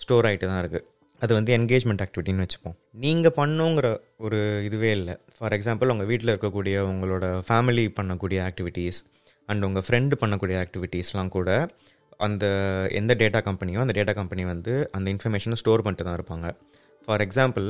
[0.00, 0.86] ஸ்டோர் ஆகிட்டு தான் இருக்குது
[1.24, 2.76] அது வந்து என்கேஜ்மெண்ட் ஆக்டிவிட்டின்னு வச்சுப்போம்.
[3.04, 3.86] நீங்கள் பண்ணுங்கிற
[4.26, 5.14] ஒரு இதுவே இல்லை.
[5.36, 9.00] ஃபார் எக்ஸாம்பிள் உங்கள் வீட்டில் இருக்கக்கூடிய உங்களோட ஃபேமிலி பண்ணக்கூடிய ஆக்டிவிட்டீஸ்
[9.48, 11.50] அண்ட் உங்கள் ஃப்ரெண்டு பண்ணக்கூடிய ஆக்டிவிட்டீஸ்லாம் கூட
[12.26, 12.44] அந்த
[13.00, 16.48] எந்த டேட்டா கம்பெனியோ அந்த டேட்டா கம்பெனி வந்து அந்த இன்ஃபர்மேஷனை ஸ்டோர் பண்ணிட்டு தான் இருப்பாங்க.
[17.06, 17.68] ஃபார் எக்ஸாம்பிள்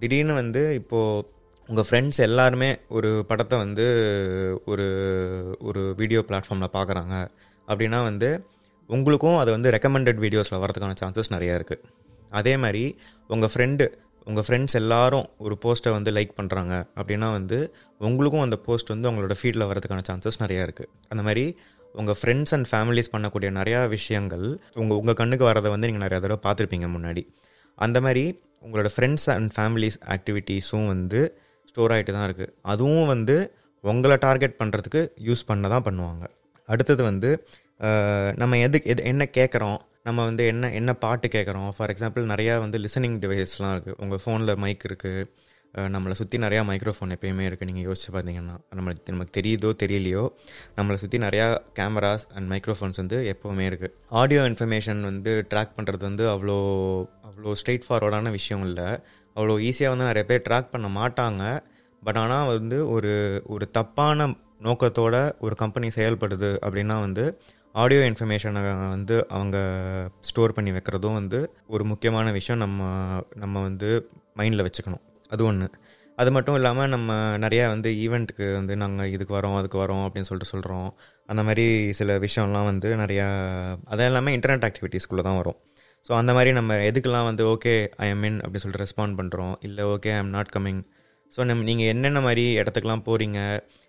[0.00, 1.24] திடீர்னு வந்து இப்போது
[1.68, 3.84] உங்கள் ஃப்ரெண்ட்ஸ் எல்லாருமே ஒரு படத்தை வந்து
[4.72, 4.86] ஒரு
[5.68, 7.14] ஒரு வீடியோ பிளாட்ஃபார்மில் பார்க்குறாங்க
[7.68, 8.30] அப்படின்னா வந்து
[8.90, 11.82] உங்களுக்கும் அது வந்து ரெக்கமெண்டட் வீடியோஸில் வரதுக்கான சான்சஸ் நிறையா இருக்குது
[12.40, 12.84] அதே மாதிரி
[13.34, 13.84] உங்கள் ஃப்ரெண்டு
[14.30, 17.58] உங்கள் ஃப்ரெண்ட்ஸ் எல்லாரும் ஒரு போஸ்ட்டை வந்து லைக் பண்ணுறாங்க அப்படின்னா வந்து
[18.08, 21.44] உங்களுக்கும் அந்த போஸ்ட் வந்து உங்களோட ஃபீல்டில் வரதுக்கான சான்சஸ் நிறையா இருக்குது அந்த மாதிரி
[21.94, 24.44] உங்கள் ஃப்ரெண்ட்ஸ் அண்ட் ஃபேமிலிஸ் பண்ணக்கூடிய நிறையா விஷயங்கள்
[24.80, 27.22] உங்கள் உங்கள் கண்ணுக்கு வரதை வந்து நீங்கள் நிறையா தடவை பார்த்துருப்பீங்க முன்னாடி.
[27.78, 28.24] அந்த மாதிரி
[28.66, 31.20] உங்களோட ஃப்ரெண்ட்ஸ் அண்ட் ஃபேமிலிஸ் ஆக்டிவிட்டீஸும் வந்து
[31.70, 33.36] ஸ்டோர் ஆகிட்டு தான் இருக்குது அதுவும் வந்து
[33.84, 36.24] உங்களை டார்கெட் பண்ணுறதுக்கு யூஸ் பண்ண தான் பண்ணுவாங்க.
[36.68, 37.30] அடுத்தது வந்து
[38.40, 42.78] நம்ம எதுக்கு எது என்ன கேட்குறோம் நம்ம வந்து என்ன என்ன பாட்டு கேட்குறோம் ஃபார் எக்ஸாம்பிள் நிறையா வந்து
[42.78, 45.26] லிசனிங் டிவைஸ்லாம் இருக்குது உங்கள் ஃபோனில் மைக் இருக்குது
[45.74, 50.24] நம்மளை சுற்றி நிறையா மைக்ரோஃபோன் எப்பயுமே இருக்குது நீங்கள் யோசிச்சு பார்த்தீங்கன்னா நம்மளுக்கு நமக்கு தெரியுதோ தெரியலையோ
[50.76, 51.46] நம்மளை சுற்றி நிறையா
[51.78, 56.58] கேமராஸ் அண்ட் மைக்ரோஃபோன்ஸ் வந்து எப்போவுமே இருக்குது ஆடியோ இன்ஃபர்மேஷன் வந்து ட்ராக் பண்ணுறது வந்து அவ்வளோ
[57.28, 58.88] அவ்வளோ ஸ்ட்ரெயிட் ஃபார்வர்டான விஷயம் இல்லை.
[59.36, 61.42] அவ்வளோ ஈஸியாக வந்து நிறைய பேர் ட்ராக் பண்ண மாட்டாங்க.
[62.02, 63.12] பட் ஆனால் வந்து ஒரு
[63.46, 64.26] ஒரு தப்பான
[64.62, 67.24] நோக்கத்தோட ஒரு கம்பெனி செயல்படுது அப்படின்னா வந்து
[67.74, 68.62] ஆடியோ இன்ஃபர்மேஷனை
[68.94, 69.56] வந்து அவங்க
[70.20, 72.80] ஸ்டோர் பண்ணி வைக்கிறதும் வந்து ஒரு முக்கியமான விஷயம் நம்ம
[73.34, 73.88] நம்ம வந்து
[74.38, 75.02] மைண்டில் வச்சுக்கணும்.
[75.30, 75.68] அது ஒன்று
[76.18, 77.12] அது மட்டும் இல்லாமல் நம்ம
[77.44, 80.88] நிறையா வந்து ஈவெண்ட்டுக்கு வந்து நாங்கள் இதுக்கு வரோம் அதுக்கு வரோம் அப்படின்னு சொல்லிட்டு சொல்கிறோம்
[81.28, 81.64] அந்த மாதிரி
[81.98, 83.26] சில விஷயம்லாம் வந்து நிறையா
[83.84, 85.58] அது எல்லாமே இன்டர்நெட் ஆக்டிவிட்டீஸ்குள்ளே தான் வரும்.
[86.06, 87.72] ஸோ அந்த மாதிரி நம்ம எதுக்கெல்லாம் வந்து ஓகே
[88.04, 90.82] ஐ எம் இன் அப்படின்னு சொல்லிட்டு ரெஸ்பாண்ட் பண்ணுறோம் இல்லை okay I am not coming
[91.32, 93.38] so நம் நீங்கள் என்னென்ன மாதிரி இடத்துக்குலாம் போகிறீங்க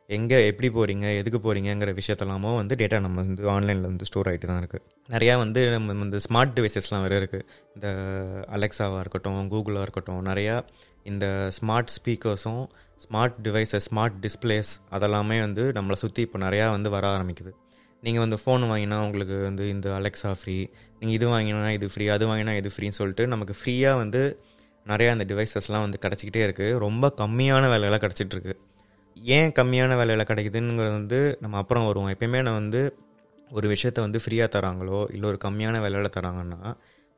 [0.07, 4.61] எங்கே எப்படி போகிறீங்க எதுக்கு போகிறீங்கிற விஷயத்தெல்லாமோ வந்து டேட்டா நம்ம வந்து ஆன்லைனில் வந்து ஸ்டோர் ஆகிட்டு தான்
[4.61, 7.45] இருக்குது நிறையா வந்து நம்ம இந்த ஸ்மார்ட் டிவைசஸ்லாம் வேறு இருக்குது
[7.75, 7.87] இந்த
[8.51, 10.63] அலெக்ஸாவாக இருக்கட்டும் கூகுளாக இருக்கட்டும் நிறையா
[11.03, 12.63] இந்த ஸ்மார்ட் ஸ்பீக்கர்ஸும்
[13.05, 17.51] ஸ்மார்ட் டிவைஸஸ் ஸ்மார்ட் டிஸ்பிளேஸ் அதெல்லாமே வந்து நம்மளை சுற்றி இப்போ நிறையா வந்து வர ஆரம்பிக்குது.
[18.01, 20.67] நீங்கள் வந்து ஃபோன் வாங்கினா உங்களுக்கு வந்து இந்த அலெக்ஸா ஃப்ரீ
[20.99, 24.39] நீங்கள் இது வாங்கினா இது ஃப்ரீ அது வாங்கினா இது ஃப்ரீன்னு சொல்லிட்டு நமக்கு ஃப்ரீயாக வந்து
[24.87, 28.55] நிறையா அந்த டிவைசஸ்லாம் வந்து கிடச்சிக்கிட்டே இருக்குது ரொம்ப கம்மியான விலையெல்லாம் கிடச்சிட்ருக்கு
[29.17, 32.11] ஏன் கம்மியான விலையில் கிடைக்குதுங்கிறது வந்து நம்ம அப்புறம் வருவோம்.
[32.15, 32.81] எப்பயுமே நான் வந்து
[33.51, 36.61] ஒரு விஷயத்த வந்து ஃப்ரீயாக தராங்களோ இல்லை ஒரு கம்மியான விலையில் தராங்கன்னா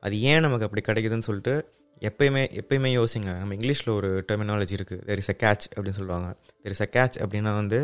[0.03, 1.53] அது ஏன் நமக்கு அப்படி கிடைக்குதுன்னு சொல்லிட்டு
[2.01, 3.29] எப்பயுமே எப்பயுமே யோசிங்க.
[3.39, 6.27] நம்ம இங்கிலீஷில் ஒரு டெர்மினாலஜி இருக்குது தெர் இஸ் அ கேட்ச் அப்படின்னு சொல்லுவாங்க.
[6.65, 7.79] தெர் இஸ் அ கேட்ச் அப்படின்னா வந்து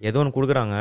[0.00, 0.76] ஏதோ ஒன்று கொடுக்குறாங்க.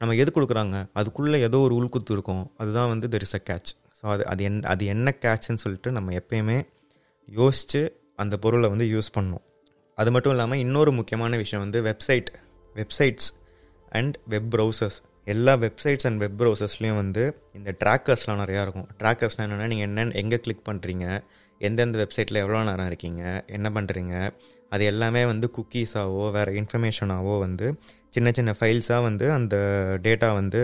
[0.00, 0.76] நம்ம எது கொடுக்குறாங்க?
[0.94, 2.44] அதுக்குள்ளே ஏதோ ஒரு உள்குத்து இருக்கும்.
[2.60, 6.12] அதுதான் வந்து there is a catch so அது அது என் அது என்ன கேட்ச்னு சொல்லிட்டு நம்ம
[6.20, 6.58] எப்பயுமே
[7.28, 7.80] யோசித்து
[8.16, 9.44] அந்த பொருளை வந்து யூஸ் பண்ணணும்.
[9.98, 12.28] அது மட்டும் இல்லாமல் இன்னொரு முக்கியமான விஷயம் வந்து website
[12.76, 13.28] websites
[13.92, 18.88] and web browsers எல்லா வெப்சைட்ஸ் அண்ட் வெப் ப்ரௌசர்ஸ்லேயும் வந்து இந்த ட்ராக்கர்ஸ்லாம் நிறையா இருக்கும்.
[18.98, 21.06] ட்ராக்கர்ஸ்னால் என்னென்னா நீங்கள் என்ன எங்கே கிளிக் பண்ணுறீங்க
[21.60, 24.14] எந்தெந்த வெப்சைட்டில் எவ்வளோ நேரம் இருக்கீங்க என்ன பண்ணுறீங்க
[24.68, 27.66] அது எல்லாமே வந்து குக்கீஸாவோ வேறு இன்ஃபர்மேஷனாவோ வந்து
[28.10, 29.56] சின்ன சின்ன ஃபைல்ஸாக வந்து அந்த
[30.02, 30.62] டேட்டா வந்து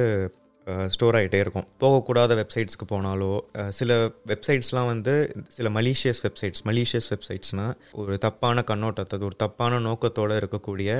[0.88, 1.66] ஸ்டோர் ஆகிட்டே இருக்கும்.
[1.80, 3.30] போகக்கூடாத வெப்சைட்ஸ்க்கு போனாலோ
[3.70, 5.14] சில வெப்சைட்ஸ்லாம் வந்து
[5.48, 10.90] சில மலீஷியஸ் வெப்சைட்ஸ் மலீஷியஸ் வெப்சைட்ஸ்னால் ஒரு தப்பான கண்ணோட்டத்தை ஒரு தப்பான நோக்கத்தோடு இருக்கக்கூடிய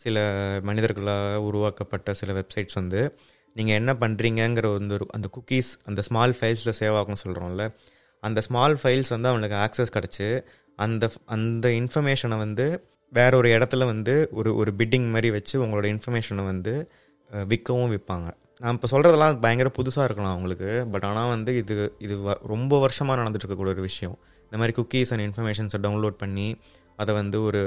[0.00, 0.18] சில
[0.62, 3.00] மனிதர்களால் உருவாக்கப்பட்ட சில வெப்சைட்ஸ் வந்து
[3.56, 7.64] நீங்கள் என்ன பண்ணுறீங்கங்கிற வந்து ஒரு அந்த குக்கீஸ் அந்த ஸ்மால் ஃபைல்ஸில் சேவ் ஆகும்னு சொல்கிறோம்ல
[8.22, 10.26] அந்த ஸ்மால் ஃபைல்ஸ் வந்து அவனுக்கு ஆக்சஸ் கிடச்சி
[10.78, 12.66] அந்த அந்த இன்ஃபர்மேஷனை வந்து
[13.12, 16.74] வேற ஒரு இடத்துல வந்து ஒரு ஒரு பிட்டிங் மாதிரி வச்சு உங்களோட இன்ஃபர்மேஷனை வந்து
[17.30, 18.28] விற்கவும் விற்பாங்க
[18.62, 23.16] நான் இப்போ சொல்கிறதெல்லாம் பயங்கர புதுசாக இருக்கலாம் அவங்களுக்கு பட் ஆனால் வந்து இது இது வ- ரொம்ப வருஷமாக
[23.20, 24.16] நடந்துட்டு இருக்கக்கூடிய ஒரு விஷயம்.
[24.44, 26.48] இந்த மாதிரி குக்கீஸ் அண்ட் இன்ஃபர்மேஷன்ஸை டவுன்லோட் பண்ணி
[26.98, 27.62] அதை வந்து ஒரு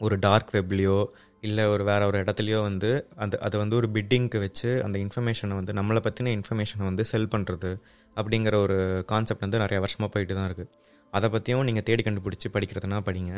[0.00, 0.98] ஒரு டார்க் வெப்லேயோ
[1.42, 5.72] இல்லை ஒரு வேற ஒரு இடத்துலையோ வந்து அந்த அதை வந்து ஒரு பிட்டிங்க்கு வச்சு அந்த இன்ஃபர்மேஷனை வந்து
[5.72, 7.70] நம்மளை பற்றின இன்ஃபர்மேஷனை வந்து செல் பண்ணுறது
[8.16, 8.76] அப்படிங்கிற ஒரு
[9.08, 10.70] கான்செப்ட் வந்து நிறைய வருஷமாக போயிட்டு தான் இருக்குது
[11.12, 13.32] அதை பற்றியும் நீங்கள் தேடி கண்டுபிடிச்சி படிக்கிறதுனா படிங்க.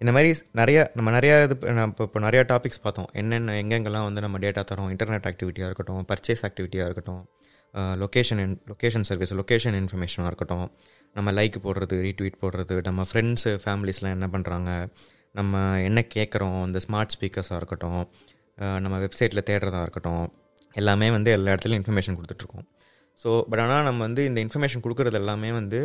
[0.00, 0.30] இந்த மாதிரி
[0.60, 3.08] நிறைய நம்ம நிறையா இது நம்ம இப்போ இப்போ நிறையா டாபிக்ஸ் பார்த்தோம்.
[3.20, 7.22] என்னென்ன எங்கெங்கெல்லாம் வந்து நம்ம டேட்டா தரோம் இன்டர்நெட் ஆக்டிவிட்டியாக இருக்கட்டும் பர்ச்சேஸ் ஆக்டிவிட்டியாக இருக்கட்டும்
[8.02, 8.40] லொக்கேஷன்
[8.70, 10.66] லொக்கேஷன் சர்வீஸ் லொக்கேஷன் இன்ஃபர்மேஷனாக இருக்கட்டும்
[11.16, 14.70] நம்ம லைக் போடுறது ரீட்வீட் போடுறது நம்ம ஃப்ரெண்ட்ஸு ஃபேமிலிஸ்லாம் என்ன பண்ணுறாங்க
[15.38, 16.58] நம்ம என்ன கேட்குறோம்?
[16.68, 18.02] இந்த ஸ்மார்ட் ஸ்பீக்கர்ஸாக இருக்கட்டும்
[18.84, 20.24] நம்ம வெப்சைட்டில் தேடுறதா இருக்கட்டும்
[20.74, 22.66] எல்லாமே வந்து எல்லா இடத்துலையும் இன்ஃபர்மேஷன் கொடுத்துட்ருக்கோம்
[23.20, 25.80] ஸோ பட் ஆனால் நம்ம வந்து இந்த இன்ஃபர்மேஷன் கொடுக்குறது எல்லாமே வந்து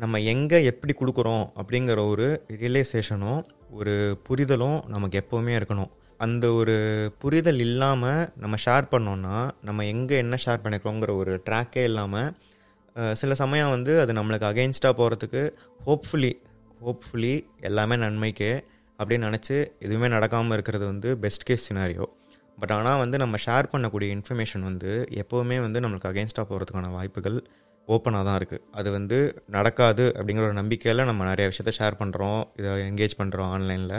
[0.00, 5.90] நம்ம எங்கே எப்படி கொடுக்குறோம் அப்படிங்கிற ஒரு ரியலைசேஷனும் ஒரு புரிதலும் நமக்கு எப்போவுமே இருக்கணும்.
[6.18, 6.74] அந்த ஒரு
[7.18, 12.30] புரிதல் இல்லாமல் நம்ம ஷேர் பண்ணோன்னா நம்ம எங்கே என்ன ஷேர் பண்ணிக்கிறோங்கிற ஒரு ட்ராக்கே இல்லாமல்
[13.14, 15.42] சில சமயம் வந்து அது நம்மளுக்கு அகெயின்ஸ்டாக போகிறதுக்கு
[15.86, 16.32] ஹோப்ஃபுல்லி
[16.84, 18.52] ஹோப்ஃபுல்லி எல்லாமே நன்மைக்கே
[18.98, 22.06] அப்படின்னு நினச்சி எதுவுமே நடக்காமல் இருக்கிறது வந்து பெஸ்ட் கேஸ் சினாரியோ
[22.58, 27.38] பட் ஆனால் வந்து நம்ம ஷேர் பண்ணக்கூடிய இன்ஃபர்மேஷன் வந்து எப்போவுமே வந்து நம்மளுக்கு அகெயின்ஸ்டாக போகிறதுக்கான வாய்ப்புகள்
[27.90, 28.64] ஓப்பனாக தான் இருக்குது.
[28.72, 33.96] அது வந்து நடக்காது அப்படிங்கிற ஒரு நம்பிக்கையில் நம்ம நிறைய விஷயத்த ஷேர் பண்ணுறோம் இதை என்கேஜ் பண்ணுறோம் ஆன்லைனில்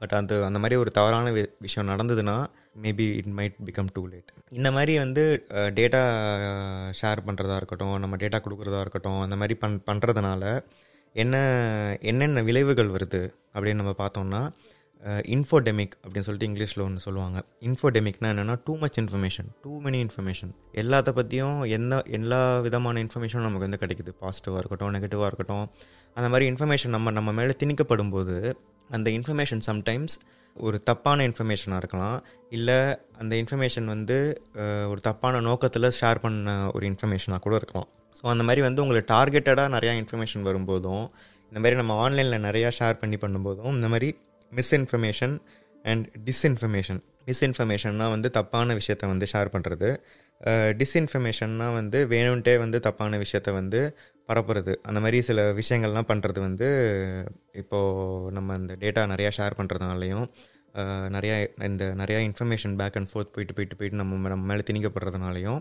[0.00, 2.36] பட் அந்த அந்த மாதிரி ஒரு தவறான வி- விஷயம் நடந்ததுன்னா
[2.82, 5.22] maybe it might become too late இந்த மாதிரி வந்து
[5.74, 6.02] டேட்டா
[6.98, 10.44] ஷேர் பண்ணுறதா இருக்கட்டும் நம்ம டேட்டா கொடுக்குறதா இருக்கட்டும் அந்த மாதிரி பண் பண்ணுறதுனால
[11.14, 11.36] என்ன
[12.02, 13.22] என்னென்ன விளைவுகள் வருது
[13.54, 14.42] அப்படின்னு நம்ம பார்த்தோம்னா
[15.34, 17.38] இன்ஃபோடெமிக் அப்படின்னு சொல்லிட்டு இங்கிலீஷில் ஒன்று சொல்லுவாங்க.
[17.68, 23.66] இன்ஃபோடெமிக்னா என்னென்னா too much information too many information எல்லாத்த பற்றியும் எந்த எல்லா விதமான இன்ஃபர்மேஷனும் நமக்கு
[23.66, 24.12] வந்து கிடைக்குது.
[24.22, 25.66] பாசிட்டிவாக இருக்கட்டும் நெகட்டிவாக இருக்கட்டும்.
[26.16, 28.36] அந்த மாதிரி இன்ஃபர்மேஷன் நம்ம நம்ம மேலே திணிக்கப்படும் போது
[28.90, 30.16] அந்த இன்ஃபர்மேஷன் சம்டைம்ஸ்
[30.56, 32.18] ஒரு தப்பான இன்ஃபர்மேஷனாக இருக்கலாம்.
[32.56, 32.78] இல்லை
[33.20, 34.18] அந்த இன்ஃபர்மேஷன் வந்து
[34.90, 37.88] ஒரு தப்பான நோக்கத்தில் ஷேர் பண்ண ஒரு இன்ஃபர்மேஷனாக கூட இருக்கலாம்.
[38.18, 41.04] ஸோ அந்த மாதிரி வந்து உங்களுக்கு டார்கெட்டடாக நிறையா இன்ஃபர்மேஷன் வரும்போதும்
[41.52, 44.08] இந்த மாதிரி நம்ம ஆன்லைனில் நிறையா ஷேர் பண்ணி பண்ணும்போதும் இந்த மாதிரி
[44.58, 45.34] மிஸ்இன்ஃபர்மேஷன்
[45.82, 49.88] அண்ட் டிஸ்இன்ஃபர்மேஷன் மிஸ்இன்ஃபர்மேஷன்னா வந்து தப்பான விஷயத்த வந்து ஷேர் பண்ணுறது
[50.80, 53.80] டிஸ்இன்ஃபர்மேஷன்னா வந்து வேணும்ட்டே வந்து தப்பான விஷயத்த வந்து
[54.28, 54.72] பரப்புறது.
[54.88, 56.68] அந்த மாதிரி சில விஷயங்கள்லாம் பண்ணுறது வந்து
[57.52, 60.26] இப்போது நம்ம இந்த டேட்டா நிறையா ஷேர் பண்ணுறதுனாலையும்
[61.16, 65.60] நிறையா இந்த நிறையா இன்ஃபர்மேஷன் பேக் அண்ட் ஃபோர்த் போயிட்டு போயிட்டு போயிட்டு நம்ம நம்ம மேலே திணிக்கப்படுறதுனாலையும்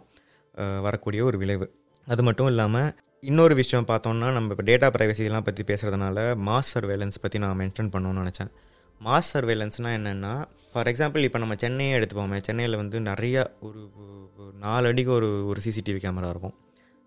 [0.82, 1.68] வரக்கூடிய ஒரு விளைவு.
[2.08, 2.90] அது மட்டும் இல்லாமல்
[3.22, 6.18] இன்னொரு விஷயம் பார்த்தோம்னா நம்ம இப்போ டேட்டா ப்ரைவசிலாம் பற்றி பேசுகிறதுனால
[6.48, 8.52] மாஸ் சர்வேலன்ஸ் பற்றி நான் மென்ஷன் பண்ணணும்னு நினச்சேன்.
[9.02, 10.34] மாஸ் சர்வேலன்ஸ்னால் என்னென்னா
[10.72, 15.60] ஃபார் எக்ஸாம்பிள் இப்போ நம்ம சென்னையை எடுத்துப்போமே சென்னையில் வந்து நிறைய ஒரு ஒரு நாலு அடிக்கு ஒரு ஒரு
[15.66, 16.56] சிசிடிவி கேமரா இருக்கும்.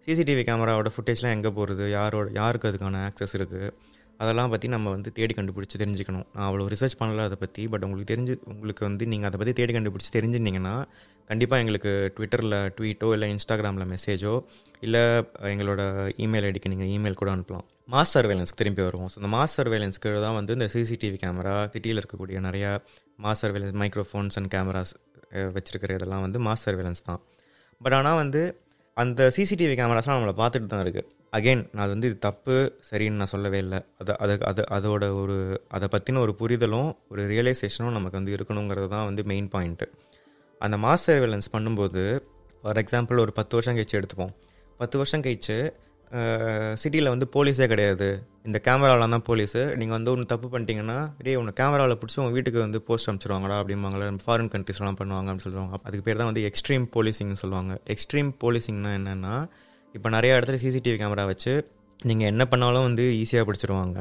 [0.07, 3.69] சிசிடிவி கேமராவோட ஃபுட்டேஜ்லாம் எங்கே போகிறது யாரோட யாருக்கு அதுக்கான ஆக்சஸ் இருக்குது
[4.21, 6.27] அதெல்லாம் பற்றி நம்ம வந்து தேடி கண்டுபிடிச்சி தெரிஞ்சுக்கணும்.
[6.35, 9.75] நான் அவ்வளோ ரிசர்ச் பண்ணல அதை பற்றி பட் உங்களுக்கு தெரிஞ்சு உங்களுக்கு வந்து நீங்கள் அதை பற்றி தேடி
[9.77, 10.75] கண்டுபிடிச்சி தெரிஞ்சுட்டிங்கன்னா
[11.31, 14.35] கண்டிப்பாக எங்களுக்கு ட்விட்டரில் ட்வீட்டோ இல்லை இன்ஸ்டாகிராமில் மெசேஜோ
[14.87, 15.05] இல்லை
[15.53, 15.83] எங்களோட
[16.27, 17.67] இமெயில் ஐடிக்கு நீங்கள் இமெயில் கூட அனுப்பலாம்.
[17.93, 19.11] மாஸ் சர்வேலன்ஸ்க்கு திரும்பி வருவோம்.
[19.13, 22.71] ஸோ இந்த மாஸ் சர்வேலன்ஸ்க்கு தான் வந்து இந்த சிசிடிவி கேமரா சிட்டியில் இருக்கக்கூடிய நிறையா
[23.25, 24.93] mass surveillance microphones and cameras
[25.57, 27.21] வச்சுருக்கிற இதெல்லாம் வந்து மாஸ் சர்வேலன்ஸ் தான்.
[27.81, 28.43] பட் ஆனால் வந்து
[28.97, 32.55] அந்த சிசிடிவி கேமராஸ்லாம் நம்மளை பார்த்துட்டு தான் இருக்குது அகெயின் நான் அது வந்து இது தப்பு
[32.91, 33.81] சரின்னு நான் சொல்லவே இல்லை.
[34.01, 35.37] அது அது அது அதோட ஒரு
[35.77, 39.89] அதை பற்றின ஒரு புரிதலும் ஒரு ரியலைசேஷனும் நமக்கு வந்து இருக்கணுங்கிறது தான் வந்து மெயின் பாயிண்ட்டு
[40.61, 42.03] அந்த மாஸ் சர்வேலன்ஸ் பண்ணும்போது
[42.63, 44.33] ஃபார் எக்ஸாம்பிள் ஒரு பத்து வருஷம் கழிச்சு எடுத்துப்போம்.
[44.81, 45.59] பத்து வருஷம் கழிச்சு
[46.83, 48.09] சிட்டியில் வந்து போலீஸே கிடையாது.
[48.49, 49.63] இந்த கேமராவில் தான் போலீஸு.
[49.81, 54.07] நீங்கள் வந்து ஒன்று தப்பு பண்ணிட்டீங்கன்னா ரே உன்னை கேமராவில் பிடிச்சி உங்கள் வீட்டுக்கு வந்து போஸ்ட் அனுப்பிச்சிருவாங்கடா அப்படிம்பாங்களே
[54.27, 57.75] ஃபாரின் கண்ட்ரிஸ்லாம் பண்ணுவாங்க அப்படின்னு சொல்லுவாங்க அதுக்கு பேர் தான் வந்து எக்ஸ்ட்ரீம் போலீசிங்னு சொல்லுவாங்க.
[57.95, 59.35] எக்ஸ்ட்ரீம் போலீசிங்னா என்னென்னா
[59.95, 61.53] இப்போ நிறைய இடத்துல சிசிடிவி கேமரா வச்சு
[62.09, 63.99] நீங்கள் என்ன பண்ணாலும் வந்து ஈஸியாக பிடிச்சிருவாங்க.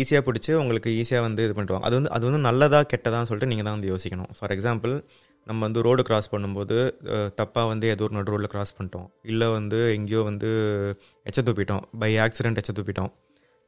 [0.00, 1.86] ஈஸியாக பிடிச்சி உங்களுக்கு ஈஸியாக வந்து இது பண்ணிடுவாங்க.
[1.88, 4.30] அது வந்து அது வந்து நல்லதாக கெட்டதான்னு சொல்லிட்டு நீங்கள் தான் வந்து யோசிக்கணும்.
[4.38, 4.94] ஃபார் எக்ஸாம்பிள்
[5.50, 6.76] நம்ம வந்து ரோடு கிராஸ் பண்ணும்போது
[7.40, 9.08] தப்பாக வந்து ஏதோ ஒரு நடு ரோட்டில் கிராஸ் பண்ணிட்டோம்.
[9.32, 10.50] இல்லை வந்து எங்கேயோ வந்து
[11.30, 11.84] எச்ச துப்பிட்டோம்.
[12.02, 13.10] பை ஆக்சிடென்ட் எச்ச தூப்பிட்டோம்.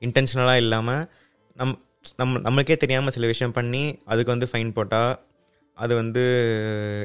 [0.02, 1.02] இன்டென்ஷனலாக இல்லாமல்
[1.60, 1.74] நம்
[2.20, 5.12] நம்ம நம்மளுக்கே தெரியாமல் சில விஷயம் பண்ணி அதுக்கு வந்து ஃபைன் போட்டால்
[5.78, 6.22] அது வந்து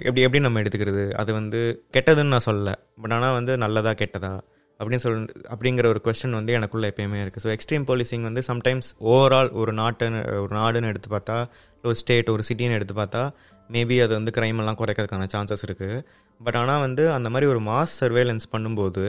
[0.06, 1.04] எப்படி எப்படி நம்ம எடுத்துக்கிறது?
[1.22, 1.60] அது வந்து
[1.96, 2.74] கெட்டதுன்னு நான் சொல்லலை.
[3.02, 4.32] பட் ஆனால் வந்து நல்லதா கெட்டதா?
[4.80, 5.18] அப்படின்னு சொல்
[5.54, 10.22] அப்படிங்கிற ஒரு கொஸ்டின் வந்து எனக்குள்ளே எப்பயுமே இருக்குது ஸோ எக்ஸ்ட்ரீம் போலீசிங் வந்து சம்டைம்ஸ் ஓவரால் ஒரு நாட்டுன்னு
[10.44, 11.38] ஒரு நாடுன்னு எடுத்து பார்த்தா
[11.84, 13.24] ஒரு ஸ்டேட் ஒரு சிட்டின்னு எடுத்து பார்த்தா
[13.70, 15.98] மேபி அது வந்து க்ரைம் எல்லாம் குறைக்கிறதுக்கான சான்சஸ் இருக்குது
[16.42, 19.06] பட் ஆனால் வந்து அந்த மாதிரி ஒரு மாஸ் சர்வேலன்ஸ் பண்ணும்போது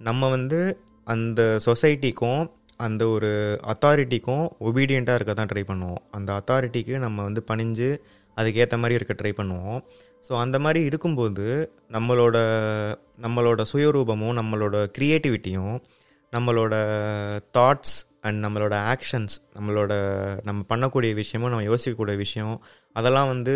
[0.00, 0.60] நம்ம வந்து
[1.06, 2.42] அந்த சொசைட்டிக்கும்
[2.80, 3.30] அந்த ஒரு
[3.72, 6.00] அத்தாரிட்டிக்கும் ஒபீடியண்ட்டாக இருக்க தான் ட்ரை பண்ணுவோம்.
[6.10, 7.88] அந்த அத்தாரிட்டிக்கு நம்ம வந்து பணிஞ்சு
[8.36, 9.78] அதுக்கேற்ற மாதிரி இருக்க ட்ரை பண்ணுவோம்.
[10.26, 11.46] ஸோ அந்த மாதிரி இருக்கும்போது
[11.96, 12.36] நம்மளோட
[13.24, 15.76] நம்மளோட சுயரூபமும் நம்மளோட க்ரியேட்டிவிட்டியும்
[16.32, 16.74] நம்மளோட
[17.56, 19.92] தாட்ஸ் அண்ட் நம்மளோட ஆக்ஷன்ஸ் நம்மளோட
[20.48, 22.54] நம்ம பண்ணக்கூடிய விஷயமும் நம்ம யோசிக்கக்கூடிய விஷயம்
[22.96, 23.54] அதெல்லாம் வந்து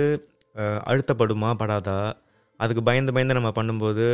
[0.90, 1.98] அழுத்தப்படுமா படாதா?
[2.61, 4.07] அதுக்கு பயந்து பயந்து நம்ம பண்ணும்போது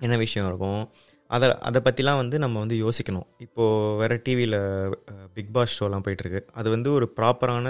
[0.00, 0.82] என்ன விஷயம் இருக்கும்?
[1.30, 3.26] அதை அதை பற்றிலாம் வந்து நம்ம வந்து யோசிக்கணும்.
[3.38, 4.58] இப்போது வேறு டிவியில்
[5.36, 6.40] பிக் பாஸ் ஷோலாம் போயிட்டுருக்கு.
[6.60, 7.68] அது வந்து ஒரு ப்ராப்பரான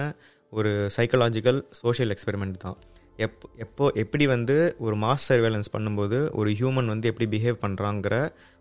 [0.53, 2.79] ஒரு சைக்கலாஜிக்கல் சோஷியல் எக்ஸ்பெரிமெண்ட் தான்.
[3.19, 8.15] எப் எப்போ எப்படி வந்து ஒரு மாஸ் சர்வேலன்ஸ் பண்ணும்போது ஒரு ஹியூமன் வந்து எப்படி பிஹேவ் பண்ணுறாங்கிற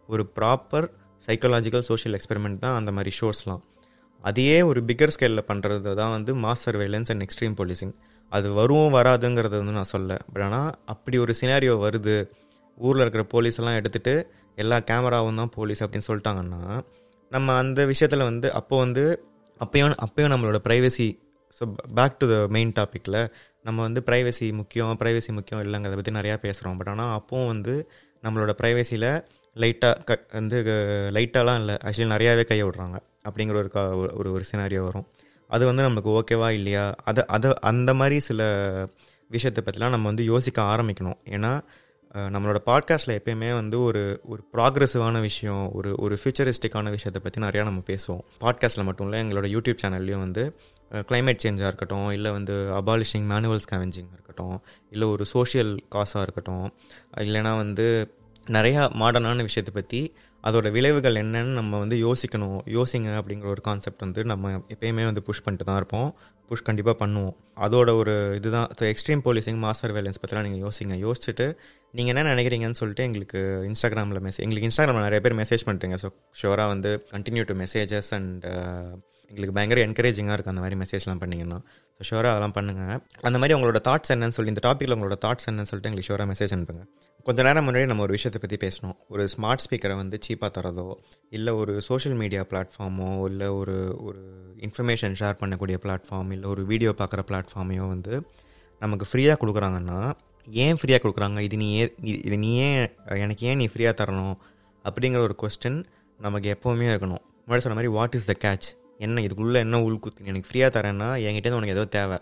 [0.10, 0.88] ஒரு ப்ராப்பர்
[1.28, 3.62] சைக்கலாஜிக்கல் சோஷியல் எக்ஸ்பெரிமெண்ட் தான் அந்த மாதிரி ஷோஸ்லாம்
[4.24, 7.94] அதையே ஒரு பிக்கர் ஸ்கேலில் பண்ணுறது தான் வந்து mass surveillance and extreme policing
[8.32, 12.16] அது வரும் வராதுங்கிறது வந்து நான் சொல்ல பட் ஆனால் அப்படி ஒரு சினாரியோ வருது
[12.78, 14.14] ஊரில் இருக்கிற போலீஸ் எல்லாம் எடுத்துகிட்டு
[14.58, 16.62] எல்லா கேமராவும் தான் போலீஸ் அப்படின்னு சொல்லிட்டாங்கன்னா
[17.32, 19.04] நம்ம அந்த விஷயத்தில் வந்து அப்போ வந்து
[19.62, 21.08] அப்பயும் அப்பயும் நம்மளோட privacy
[21.60, 21.64] so
[21.96, 23.20] back to the main டாப்பிக்கில்
[23.62, 27.74] நம்ம வந்து ப்ரைவசி முக்கியம் ப்ரைவசி முக்கியம் இல்லைங்கிறத பற்றி நிறையா பேசுகிறோம் பட் ஆனால் அப்போவும் வந்து
[28.24, 29.10] நம்மளோட ப்ரைவசியில்
[29.56, 30.58] லைட்டாக க வந்து
[31.16, 31.76] லைட்டாலாம் இல்லை.
[31.84, 32.98] ஆக்சுவலி நிறையாவே கையை விடுறாங்க.
[33.28, 33.82] அப்படிங்கிற ஒரு கா
[34.20, 35.08] ஒரு ஒரு சினாரியோ வரும்.
[35.50, 36.96] அது வந்து நமக்கு ஓகேவா இல்லையா?
[37.04, 38.42] அதை அதை அந்த மாதிரி சில
[39.28, 41.20] விஷயத்தை பற்றிலாம் நம்ம வந்து யோசிக்க ஆரம்பிக்கணும்.
[41.26, 41.52] ஏன்னா
[42.13, 47.80] நம்மளோட பாட்காஸ்ட்டில் எப்பயுமே வந்து ஒரு ஒரு ப்ராக்ரெசிவான விஷயம் ஒரு ஒரு ஃபியூச்சரிஸ்டிக்கான விஷயத்தை பற்றி நிறையா நம்ம
[47.80, 48.19] பேசுவோம்.
[48.41, 50.56] பாட்காஸ்ட்டில் மட்டும் இல்லை எங்களோட யூடியூப் சேனல்லையும் வந்து
[50.91, 56.74] கிளைமேட் சேஞ்சாக இருக்கட்டும் இல்லை வந்து அபாலிஷிங் மேனுவல் ஸ்கேவெஞ்சிங் இருக்கட்டும் இல்லை ஒரு சோஷியல் காஸாக இருக்கட்டும்
[57.17, 58.15] இல்லைனா வந்து
[58.47, 60.15] நிறையா மாடர்னான விஷயத்தை பற்றி
[60.49, 62.60] அதோட விளைவுகள் என்னன்னு நம்ம வந்து யோசிக்கணும்.
[62.77, 66.10] யோசிங்க அப்படிங்கிற ஒரு கான்செப்ட் வந்து நம்ம எப்பயுமே வந்து புஷ் பண்ணிட்டு தான் இருப்போம்.
[66.51, 67.36] புஷ் கண்டிப்பாக பண்ணுவோம்.
[67.65, 68.69] அதோட ஒரு இதுதான்.
[68.77, 70.95] So extreme policing mass surveillance பற்றிலாம் நீங்கள் யோசிங்க.
[71.06, 71.45] யோசிச்சுட்டு
[71.97, 76.10] நீங்கள் என்ன நினைக்கிறீங்கன்னு சொல்லிட்டு எங்களுக்கு இன்ஸ்டாகிராமில் மெசேஜ் எங்களுக்கு இன்ஸ்டாகிராமில் நிறைய பேர் மெசேஜ் பண்ணுறீங்க ஸோ
[76.41, 78.45] ஷோராக வந்து கண்டினியூ டு மெசேஜஸ் அண்ட்
[79.32, 81.60] எங்களுக்கு பயங்கர என்கரேஜிங்காக இருக்குது அந்த மாதிரி மெசேஜ்லாம் பண்ணிங்கன்னா.
[81.97, 82.99] ஸோ ஷோராக அதெல்லாம் பண்ணுங்கள்
[83.30, 86.54] அந்த மாதிரி உங்களோட தாட்ஸ் என்னன்னு சொல்லி இந்த டாப்பிக்கில் உங்களோட தாட்ஸ் என்னன்னு சொல்லிட்டு எங்களுக்கு ஷோராக மெசேஜ்
[86.58, 86.84] அனுப்புங்க.
[87.25, 88.95] கொஞ்ச நேரம் முன்னாடி நம்ம ஒரு விஷயத்தை பற்றி பேசணும்.
[89.13, 90.86] ஒரு ஸ்மார்ட் ஸ்பீக்கரை வந்து சீப்பாக தரதோ
[91.38, 93.75] இல்லை ஒரு சோஷியல் மீடியா பிளாட்ஃபார்மோ இல்லை ஒரு
[94.07, 94.21] ஒரு
[94.67, 98.13] இன்ஃபர்மேஷன் ஷேர் பண்ணக்கூடிய பிளாட்ஃபார்ம் இல்லை ஒரு வீடியோ பார்க்குற பிளாட்ஃபார்மையோ வந்து
[98.84, 99.99] நமக்கு ஃப்ரீயாக கொடுக்குறாங்கன்னா
[100.47, 101.39] ஏன் ஃப்ரீயாக கொடுக்குறாங்க?
[101.47, 101.86] இது நீ ஏ
[102.27, 102.79] இது நீ ஏன்
[103.25, 104.38] எனக்கு ஏன் நீ ஃப்ரீயாக தரணும்?
[104.86, 105.79] அப்படிங்கிற ஒரு கொஸ்டின்
[106.19, 107.23] நமக்கு எப்போவுமே இருக்கணும்.
[107.43, 108.69] முன்னாடி சொன்ன மாதிரி வாட் இஸ் த கேட்ச்
[109.07, 112.17] என்ன இதுக்குள்ளே என்ன உள்குத்து எனக்கு ஃப்ரீயாக தரேன்னா என்கிட்டேருந்து உனக்கு ஏதோ தேவை.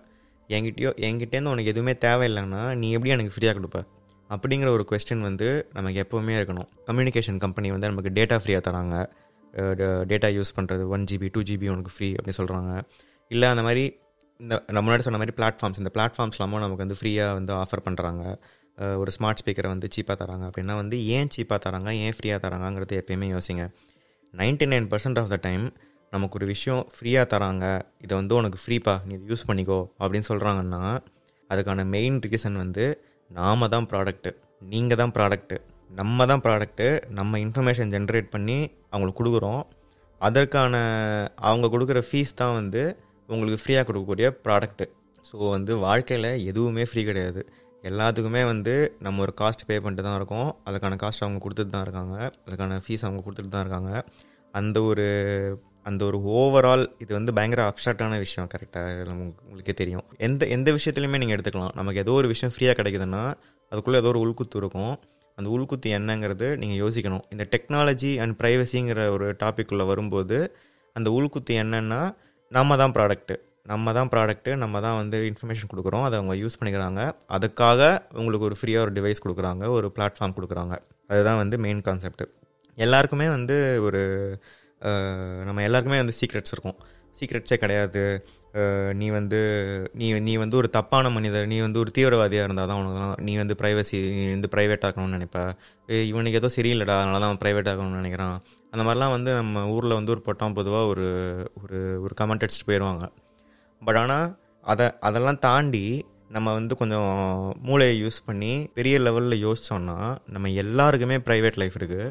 [0.50, 3.82] என்கிட்டயோ என்கிட்டேருந்து உனக்கு எதுவுமே தேவையில்லைன்னா நீ எப்படி எனக்கு ஃப்ரீயாக கொடுப்ப?
[4.34, 6.70] அப்படிங்கிற ஒரு கொஸ்டின் வந்து நமக்கு எப்போவுமே இருக்கணும்.
[6.90, 8.98] கம்யூனிகேஷன் கம்பெனி வந்து நமக்கு டேட்டா ஃப்ரீயாக தராங்க.
[10.12, 12.72] டேட்டா யூஸ் பண்ணுறது ஒன் ஜிபி டூ ஜிபி உனக்கு ஃப்ரீ அப்படின்னு சொல்கிறாங்க
[13.32, 13.84] இல்லை அந்த மாதிரி
[14.40, 18.24] இந்த நம்ம முன்னாடி சொன்ன மாதிரி பிளாட்ஃபார்ம்ஸ் இந்த பிளாட்ஃபார்ம்ஸ்லாமும் நமக்கு வந்து ஃப்ரீயாக வந்து ஆஃபர் பண்ணுறாங்க
[19.02, 20.44] ஒரு ஸ்மார்ட் ஸ்பீக்கரை வந்து சீப்பாக தராங்க.
[20.50, 23.64] அப்படின்னா வந்து ஏன் சீப்பாக தராங்க ஏன் ஃப்ரீயாக தராங்கங்கிறது எப்பயுமே யோசிங்க.
[24.34, 25.66] Ninety nine percent of the time
[26.14, 27.66] நமக்கு ஒரு விஷயம் ஃப்ரீயாக தராங்க.
[28.06, 30.82] இதை வந்து உனக்கு ஃப்ரீப்பா நீ இது யூஸ் பண்ணிக்கோ அப்படின்னு சொல்கிறாங்கன்னா
[31.50, 32.86] அதுக்கான மெயின் ரீசன் வந்து
[33.38, 34.32] நாம தான் ப்ராடக்ட்டு
[34.72, 35.58] நீங்கள் தான் ப்ராடக்ட்டு
[36.00, 36.88] நம்ம தான் ப்ராடக்ட்டு
[37.18, 38.58] நம்ம இன்ஃபர்மேஷன் ஜென்ரேட் பண்ணி
[38.92, 39.62] அவங்களுக்கு கொடுக்குறோம்.
[40.22, 40.76] அதற்கான
[41.50, 42.82] அவங்க கொடுக்குற ஃபீஸ் தான் வந்து
[43.30, 44.86] உங்களுக்கு ஃப்ரீயாக கொடுக்கக்கூடிய ப்ராடக்ட்டு
[45.30, 47.42] ஸோ வந்து வாழ்க்கையில் எதுவுமே ஃப்ரீ கிடையாது.
[47.90, 48.74] எல்லாத்துக்குமே வந்து
[49.06, 50.50] நம்ம ஒரு காஸ்ட் பே பண்ணிட்டு தான் இருக்கோம்.
[50.68, 52.16] அதுக்கான காஸ்ட் அவங்க கொடுத்துட்டு தான் இருக்காங்க.
[52.48, 53.92] அதுக்கான ஃபீஸ் அவங்க கொடுத்துட்டு தான் இருக்காங்க.
[54.54, 55.08] அந்த ஒரு
[55.90, 60.06] அந்த ஒரு ஓவரால் இது வந்து பயங்கர அப்சாக்டான விஷயம் கரெக்டாக உங்களுக்கே தெரியும்.
[60.28, 61.74] எந்த எந்த விஷயத்துலையுமே நீங்கள் எடுத்துக்கலாம்.
[61.80, 63.24] நமக்கு ஏதோ ஒரு விஷயம் ஃப்ரீயாக கிடைக்குதுன்னா
[63.72, 64.94] அதுக்குள்ளே ஏதோ ஒரு உள்குத்து இருக்கும்.
[65.38, 67.24] அந்த உள்குத்து என்னங்கிறது நீங்கள் யோசிக்கணும்.
[67.34, 70.40] இந்த டெக்னாலஜி அண்ட் ப்ரைவசிங்கிற ஒரு டாப்பிக்குள்ளே வரும்போது
[70.96, 72.02] அந்த உள்குத்து என்னன்னா
[72.58, 73.36] நம்ம தான் ப்ராடக்ட்டு
[73.72, 76.06] நம்ம தான் ப்ராடக்ட்டு நம்ம தான் வந்து இன்ஃபர்மேஷன் கொடுக்குறோம்.
[76.08, 77.02] அதை அவங்க யூஸ் பண்ணிக்கிறாங்க.
[77.36, 77.82] அதுக்காக
[78.20, 79.66] உங்களுக்கு ஒரு ஃப்ரீயாக ஒரு டிவைஸ் கொடுக்குறாங்க.
[79.78, 80.76] ஒரு பிளாட்ஃபார்ம் கொடுக்குறாங்க.
[81.12, 82.24] அதுதான் வந்து மெயின் கான்செப்ட்
[82.86, 83.56] எல்லாருக்குமே வந்து
[83.88, 84.02] ஒரு
[85.48, 86.78] நம்ம எல்லாருக்குமே வந்து சீக்ரெட்ஸ் இருக்கும்.
[87.20, 88.04] சீக்ரெட்ஸே கிடையாது.
[89.00, 89.40] நீ வந்து
[90.00, 93.56] நீ நீ வந்து ஒரு தப்பான மனிதர் நீ வந்து ஒரு தீவிரவாதியாக இருந்தால் தான் உனக்கு நீ வந்து
[93.62, 95.40] ப்ரைவசி நீ வந்து ப்ரைவேட் ஆக்கணும்னு நினைப்ப.
[96.12, 98.38] இவனுக்கு ஏதோ சரியில்லைடா அதனால தான் அவன் ப்ரைவேட் ஆகணும்னு நினைக்கிறான்.
[98.74, 101.08] அந்த மாதிரிலாம் வந்து நம்ம ஊரில் வந்து ஒரு பொட்டம் பொதுவாக ஒரு
[101.62, 103.06] ஒரு ஒரு கமெண்ட் அடிச்சுட்டு போயிடுவாங்க
[103.82, 104.28] பட் ஆனால்
[104.64, 105.86] அதை அதெல்லாம் தாண்டி
[106.36, 107.12] நம்ம வந்து கொஞ்சம்
[107.68, 109.96] மூளையை யூஸ் பண்ணி பெரிய லெவலில் யோசித்தோன்னா
[110.36, 112.08] நம்ம எல்லாருக்குமே ப்ரைவேட் லைஃப் இருக்குது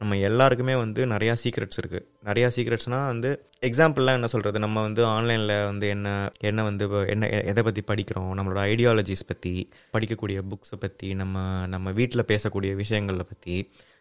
[0.00, 3.30] நம்ம எல்லாருக்குமே வந்து நிறையா சீக்ரெட்ஸ் இருக்குது நிறையா சீக்ரெட்ஸ்னால் வந்து
[3.60, 6.08] எக்ஸாம்பிள்லாம் என்ன சொல்கிறது நம்ம வந்து ஆன்லைனில் வந்து என்ன
[6.40, 8.30] என்ன வந்து என்ன எ- எதை பற்றி படிக்கிறோம்?
[8.34, 9.52] நம்மளோட ஐடியாலஜிஸ் பற்றி
[9.92, 13.56] படிக்கக்கூடிய புக்ஸை பற்றி நம்ம நம்ம வீட்டில் பேசக்கூடிய விஷயங்களை பற்றி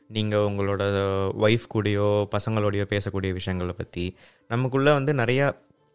[0.10, 0.84] நீங்கள் உங்களோட
[1.40, 4.06] ஒய்ஃப் கூடயோ பசங்களோடையோ பேசக்கூடிய விஷயங்களை பற்றி
[4.50, 5.48] நமக்குள்ளே வந்து நிறையா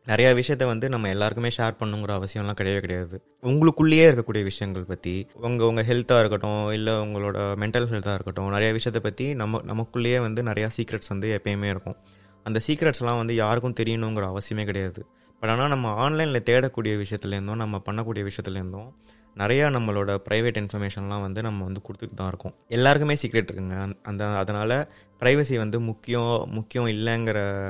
[0.07, 3.23] நிறையா விஷயத்த வந்து நம்ம எல்லாருக்குமே ஷேர் பண்ணுங்கிற அவசியம்லாம் கிடையவே கிடையாது.
[3.43, 9.11] உங்களுக்குள்ளேயே இருக்கக்கூடிய விஷயங்கள் பற்றி உங்கள் உங்கள் ஹெல்த்தாக இருக்கட்டும் இல்லை உங்களோட மென்டல் ஹெல்த்தாக இருக்கட்டும் நிறைய விஷயத்தை
[9.11, 11.97] பற்றி நம்ம நமக்குள்ளேயே வந்து நிறையா சீக்ரெட்ஸ் வந்து எப்பயுமே இருக்கும்.
[12.45, 15.07] அந்த சீக்ரெட்ஸ்லாம் வந்து யாருக்கும் தெரியணுங்கிற அவசியமே கிடையாது.
[15.41, 18.93] பட் ஆனால் நம்ம ஆன்லைனில் தேடக்கூடிய விஷயத்துலேருந்தும் நம்ம பண்ணக்கூடிய விஷயத்துலேருந்தும்
[19.37, 22.55] நிறையா நம்மளோட ப்ரைவேட் இன்ஃபர்மேஷன்லாம் வந்து நம்ம வந்து கொடுத்துட்டு தான் இருக்கோம்.
[22.69, 23.81] எல்லாருக்குமே சீக்ரெட் இருக்குங்க.
[23.81, 24.89] அந்த- அந்த அதனால்
[25.21, 27.63] ப்ரைவசி வந்து முக்கியம் முக்கியம் இல்லைங்கிற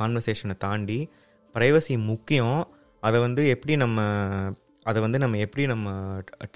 [0.00, 1.10] கான்வர்சேஷனை தாண்டி
[1.54, 2.60] ப்ரைவசி முக்கியம்.
[3.00, 4.00] அதை வந்து எப்படி நம்ம
[4.82, 5.90] அதை வந்து நம்ம எப்படி நம்ம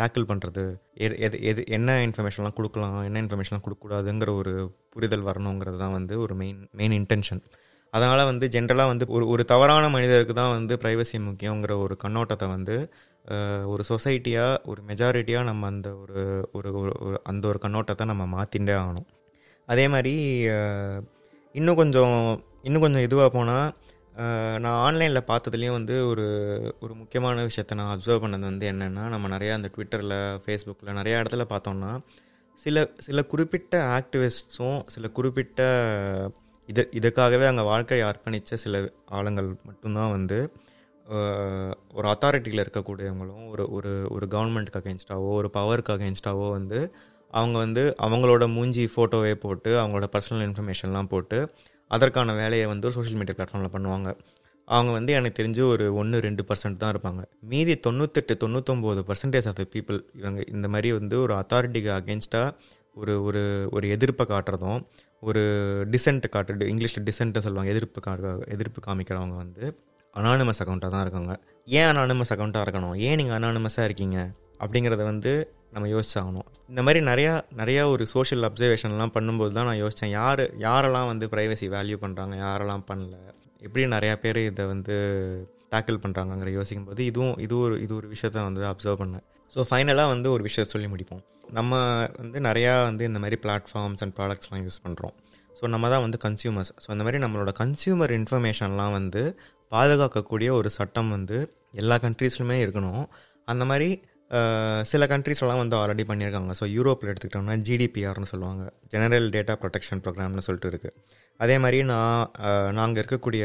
[0.00, 0.62] டேக்கிள் பண்ணுறது
[0.94, 3.02] எது எது எது என்ன இன்ஃபர்மேஷன்லாம் கொடுக்கலாம்?
[3.02, 4.52] என்ன இன்ஃபர்மேஷன்லாம் கொடுக்கக்கூடாதுங்கிற ஒரு
[4.90, 7.40] புரிதல் வரணுங்கிறது தான் வந்து ஒரு மெயின் மெயின் இன்டென்ஷன்
[7.90, 12.76] அதனால் வந்து ஜென்ரலாக வந்து ஒரு ஒரு தவறான மனிதருக்கு தான் வந்து ப்ரைவசி முக்கியங்கிற ஒரு கண்ணோட்டத்தை வந்து
[13.64, 19.06] ஒரு சொசைட்டியாக ஒரு மெஜாரிட்டியாக நம்ம அந்த ஒரு ஒரு ஒரு- அந்த ஒரு கண்ணோட்டத்தை நம்ம மாற்றிண்டே ஆகணும்.
[19.66, 20.14] அதே மாதிரி
[21.52, 23.74] இன்னும் கொஞ்சம் இன்னும் கொஞ்சம் இதுவாக போனால்
[24.58, 26.24] நான் ஆன்லைனில் பார்த்ததுலேயும் வந்து ஒரு
[26.80, 31.44] ஒரு முக்கியமான விஷயத்த நான் அப்சர்வ் பண்ணது வந்து என்னென்னா நம்ம நிறையா அந்த ட்விட்டரில் ஃபேஸ்புக்கில் நிறையா இடத்துல
[31.50, 31.90] பார்த்தோம்னா
[32.60, 35.60] சில சில குறிப்பிட்ட ஆக்டிவிஸ்ட்ஸும் சில குறிப்பிட்ட
[36.68, 38.76] இது இதுக்காகவே அங்கே வாழ்க்கையை அர்ப்பணித்த சில
[39.10, 40.38] ஆளுங்கள் மட்டும்தான் வந்து
[41.94, 46.80] ஒரு அத்தாரிட்டியில் இருக்கக்கூடியவங்களும் ஒரு ஒரு ஒரு கவர்மெண்ட்டுக்கு அகேன்ஸ்டாவோ ஒரு பவருக்கு அகேன்ஸ்டாவோ வந்து
[47.32, 51.38] அவங்க வந்து அவங்களோட மூஞ்சி ஃபோட்டோவே போட்டு அவங்களோட பர்சனல் இன்ஃபர்மேஷன்லாம் போட்டு
[51.88, 54.16] அதற்கான வேலையை வந்து ஒரு சோஷியல் மீடியா பிளாட்ஃபார்மில் பண்ணுவாங்க.
[54.64, 57.22] அவங்க வந்து எனக்கு தெரிஞ்சு ஒரு ஒன்று ரெண்டு பர்சன்ட் தான் இருப்பாங்க.
[57.40, 62.50] மீதி தொண்ணூத்தெட்டு தொண்ணூத்தொம்பது பர்சன்டேஜ் ஆஃப் த பீப்புள் இவங்க இந்த மாதிரி வந்து ஒரு அத்தாரிட்டிக்கு அகேன்ஸ்டாக
[62.94, 64.80] ஒரு ஒரு ஒரு எதிர்ப்பை காட்டுறதும்
[65.20, 65.42] ஒரு
[65.90, 68.12] டிசென்ட் காட்டு இங்கிலீஷில் டிசென்ட்டை சொல்லுவாங்க எதிர்ப்பு கா
[68.46, 69.78] எதிர்ப்பு காமிக்கிறவங்க வந்து
[70.14, 71.32] அனானிமஸ் அக்கௌண்ட்டாக தான் இருக்காங்க.
[71.66, 72.96] ஏன் அனானிமஸ் அக்கௌண்ட்டாக இருக்கணும்?
[72.96, 74.30] ஏன் நீங்கள் அனானிமஸாக இருக்கீங்க?
[74.60, 76.46] அப்படிங்கிறத வந்து நம்ம யோசிச்சாகணும்.
[76.72, 81.66] இந்த மாதிரி நிறையா நிறையா ஒரு சோஷியல் அப்சர்வேஷன்லாம் பண்ணும்போது தான் நான் யோசித்தேன் யார் யாரெல்லாம் வந்து ப்ரைவசி
[81.74, 83.16] வேல்யூ பண்ணுறாங்க யாரெல்லாம் பண்ணல
[83.66, 84.94] எப்படி நிறையா பேர் இதை வந்து
[85.74, 89.24] டேக்கிள் பண்ணுறாங்கங்கிற யோசிக்கும்போது இதுவும் இது ஒரு இது ஒரு விஷயத்த வந்து அப்சர்வ் பண்ணேன்.
[89.54, 91.22] ஸோ ஃபைனலாக வந்து ஒரு விஷயத்தை சொல்லி முடிப்போம்.
[91.58, 91.72] நம்ம
[92.20, 95.14] வந்து நிறையா வந்து இந்த மாதிரி பிளாட்ஃபார்ம்ஸ் அண்ட் ப்ராடக்ட்ஸ்லாம் யூஸ் பண்ணுறோம்
[95.58, 99.22] ஸோ நம்ம தான் வந்து கன்சியூமர்ஸ் ஸோ இந்த மாதிரி நம்மளோட கன்சியூமர் இன்ஃபர்மேஷன்லாம் வந்து
[99.72, 101.38] பாதுகாக்கக்கூடிய ஒரு சட்டம் வந்து
[101.82, 103.04] எல்லா கண்ட்ரீஸ்லுமே இருக்கணும்.
[103.52, 103.88] அந்த மாதிரி
[104.90, 106.52] சில கண்ட்ரீஸ்லாம் வந்து ஆல்ரெடி பண்ணியிருக்காங்க.
[106.60, 108.64] ஸோ யூரோப்பில் எடுத்துக்கிட்டோம்னா ஜிடிபிஆர்னு சொல்லுவாங்க.
[108.92, 110.96] ஜெனரல் டேட்டா ப்ரொடெக்ஷன் ப்ரோக்ராம்னு சொல்லிட்டு இருக்குது
[111.44, 112.30] அதே மாதிரி நான்
[112.78, 113.44] நாங்கள் இருக்கக்கூடிய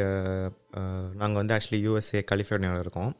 [1.22, 3.12] நாங்கள் வந்து ஆக்சுவலி யூஎஸ்ஏ கலிஃபோர்னியாவில் இருக்கோம்.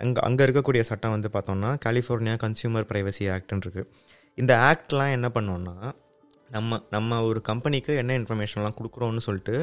[0.00, 3.90] அங்கே அங்கே இருக்கக்கூடிய சட்டம் வந்து பார்த்தோம்னா கலிஃபோர்னியா கன்சியூமர் ப்ரைவசி ஆக்ட்னு இருக்குது
[4.38, 5.76] இந்த ஆக்ட்லாம் என்ன பண்ணோன்னா
[6.54, 9.56] நம்ம நம்ம ஒரு கம்பெனிக்கு என்ன இன்ஃபர்மேஷன்லாம் கொடுக்குறோன்னு சொல்லிட்டு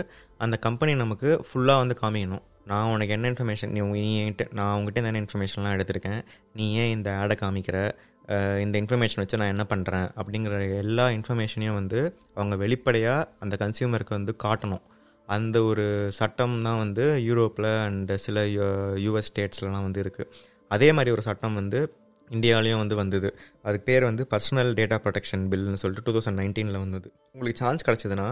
[0.44, 2.44] அந்த கம்பெனி நமக்கு ஃபுல்லாக வந்து காமிக்கணும்.
[2.72, 6.22] நான் உனக்கு என்ன இன்ஃபர்மேஷன் நீ நீ என்கிட்ட நான் உங்ககிட்ட என்ன இன்ஃபர்மேஷன்லாம் எடுத்திருக்கேன்
[6.58, 7.78] நீ ஏன் இந்த ஆடை காமிக்கிற
[8.64, 12.02] இந்த இன்ஃபர்மேஷன் வச்சு நான் என்ன பண்ணுறேன் அப்படிங்கிற எல்லா இன்ஃபர்மேஷனையும் வந்து
[12.36, 14.84] அவங்க வெளிப்படையாக அந்த கன்சியூமருக்கு வந்து காட்டணும்.
[15.30, 15.86] அந்த ஒரு
[16.20, 18.46] சட்டம் தான் வந்து யூரோப்பில் அண்ட் சில
[19.06, 20.32] யூஎஸ் ஸ்டேட்ஸ்லலாம் வந்து இருக்குது
[20.72, 21.80] அதே மாதிரி ஒரு சட்டம் வந்து
[22.36, 23.30] இந்தியாவிலையும் வந்து வந்தது.
[23.68, 27.08] அதுக்கு பேர் வந்து பர்சனல் டேட்டா ப்ரொடெக்ஷன் பில்னு சொல்லிட்டு டூ தௌசண்ட் நைன்டீனில் வந்தது.
[27.36, 28.28] உங்களுக்கு சான்ஸ் கிடச்சதுன்னா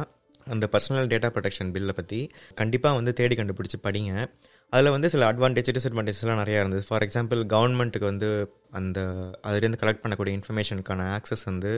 [0.53, 2.19] அந்த பர்சனல் டேட்டா ப்ரொடெக்ஷன் பில்லை பற்றி
[2.59, 4.11] கண்டிப்பாக வந்து தேடி கண்டுபிடிச்சி படிங்க.
[4.73, 6.83] அதில் வந்து சில அட்வான்டேஜ் டிஸ்அட்வான்டேஜஸ்லாம் நிறையா இருந்தது.
[6.87, 8.29] ஃபார் எக்ஸாம்பிள் கவர்மெண்ட்டுக்கு வந்து
[8.79, 8.99] அந்த
[9.47, 11.71] அதுலேருந்து கலெக்ட் பண்ணக்கூடிய இன்ஃபர்மேஷனுக்கான ஆக்சஸ் வந்து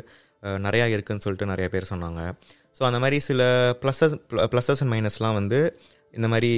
[0.65, 2.21] நிறையா இருக்குதுன்னு சொல்லிட்டு நிறைய பேர் சொன்னாங்க.
[2.77, 3.41] ஸோ அந்த மாதிரி சில
[3.81, 4.15] ப்ளஸஸ்
[4.53, 5.59] ப்ளஸஸ் அண்ட் மைனஸ்லாம் வந்து
[6.17, 6.51] இந்த மாதிரி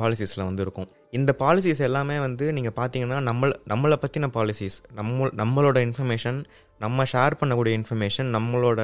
[0.00, 0.88] பாலிசிஸில் வந்து இருக்கும்.
[1.12, 6.38] இந்த பாலிசிஸ் எல்லாமே வந்து நீங்கள் பார்த்தீங்கன்னா நம்மள நம்மளை பற்றின பாலிசிஸ் நம்ம நம்மளோட இன்ஃபர்மேஷன்
[6.80, 8.80] நம்ம ஷேர் பண்ணக்கூடிய இன்ஃபர்மேஷன் நம்மளோட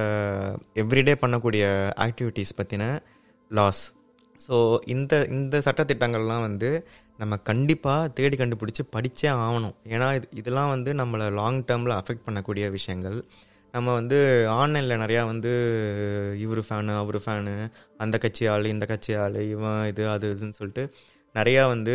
[0.74, 1.64] எவ்ரிடே பண்ணக்கூடிய
[2.06, 2.84] ஆக்டிவிட்டீஸ் பற்றின
[3.50, 3.82] லாஸ்
[4.48, 4.56] ஸோ
[4.86, 6.70] இந்த இந்த சட்டத்திட்டங்கள்லாம் வந்து
[7.16, 9.74] நம்ம கண்டிப்பாக தேடி கண்டுபிடிச்சி படித்தே ஆகணும்.
[9.88, 13.18] ஏன்னா இது இதெல்லாம் வந்து நம்மளை லாங் டேர்மில் அஃபெக்ட் பண்ணக்கூடிய விஷயங்கள்.
[13.74, 14.18] நம்ம வந்து
[14.60, 15.52] ஆன்லைனில் நிறையா வந்து
[16.38, 17.54] இவர் ஃபேனு அவர் ஃபேனு
[17.98, 20.84] அந்த கட்சி ஆள் இந்த கட்சி ஆள் இவன் இது அது இதுன்னு சொல்லிட்டு
[21.34, 21.94] நிறையா வந்து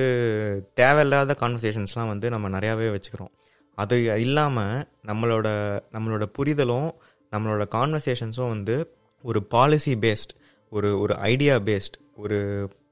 [0.73, 3.33] தேவையில்லாத கான்வர்சேஷன்ஸ்லாம் வந்து நம்ம நிறையாவே வச்சுக்கிறோம்.
[3.77, 5.47] அது இல்லாமல் நம்மளோட
[5.93, 6.89] நம்மளோட புரிதலும்
[7.31, 8.75] நம்மளோட கான்வர்சேஷன்ஸும் வந்து
[9.23, 10.33] ஒரு பாலிசி பேஸ்ட்
[10.71, 12.37] ஒரு ஒரு ஐடியா பேஸ்ட் ஒரு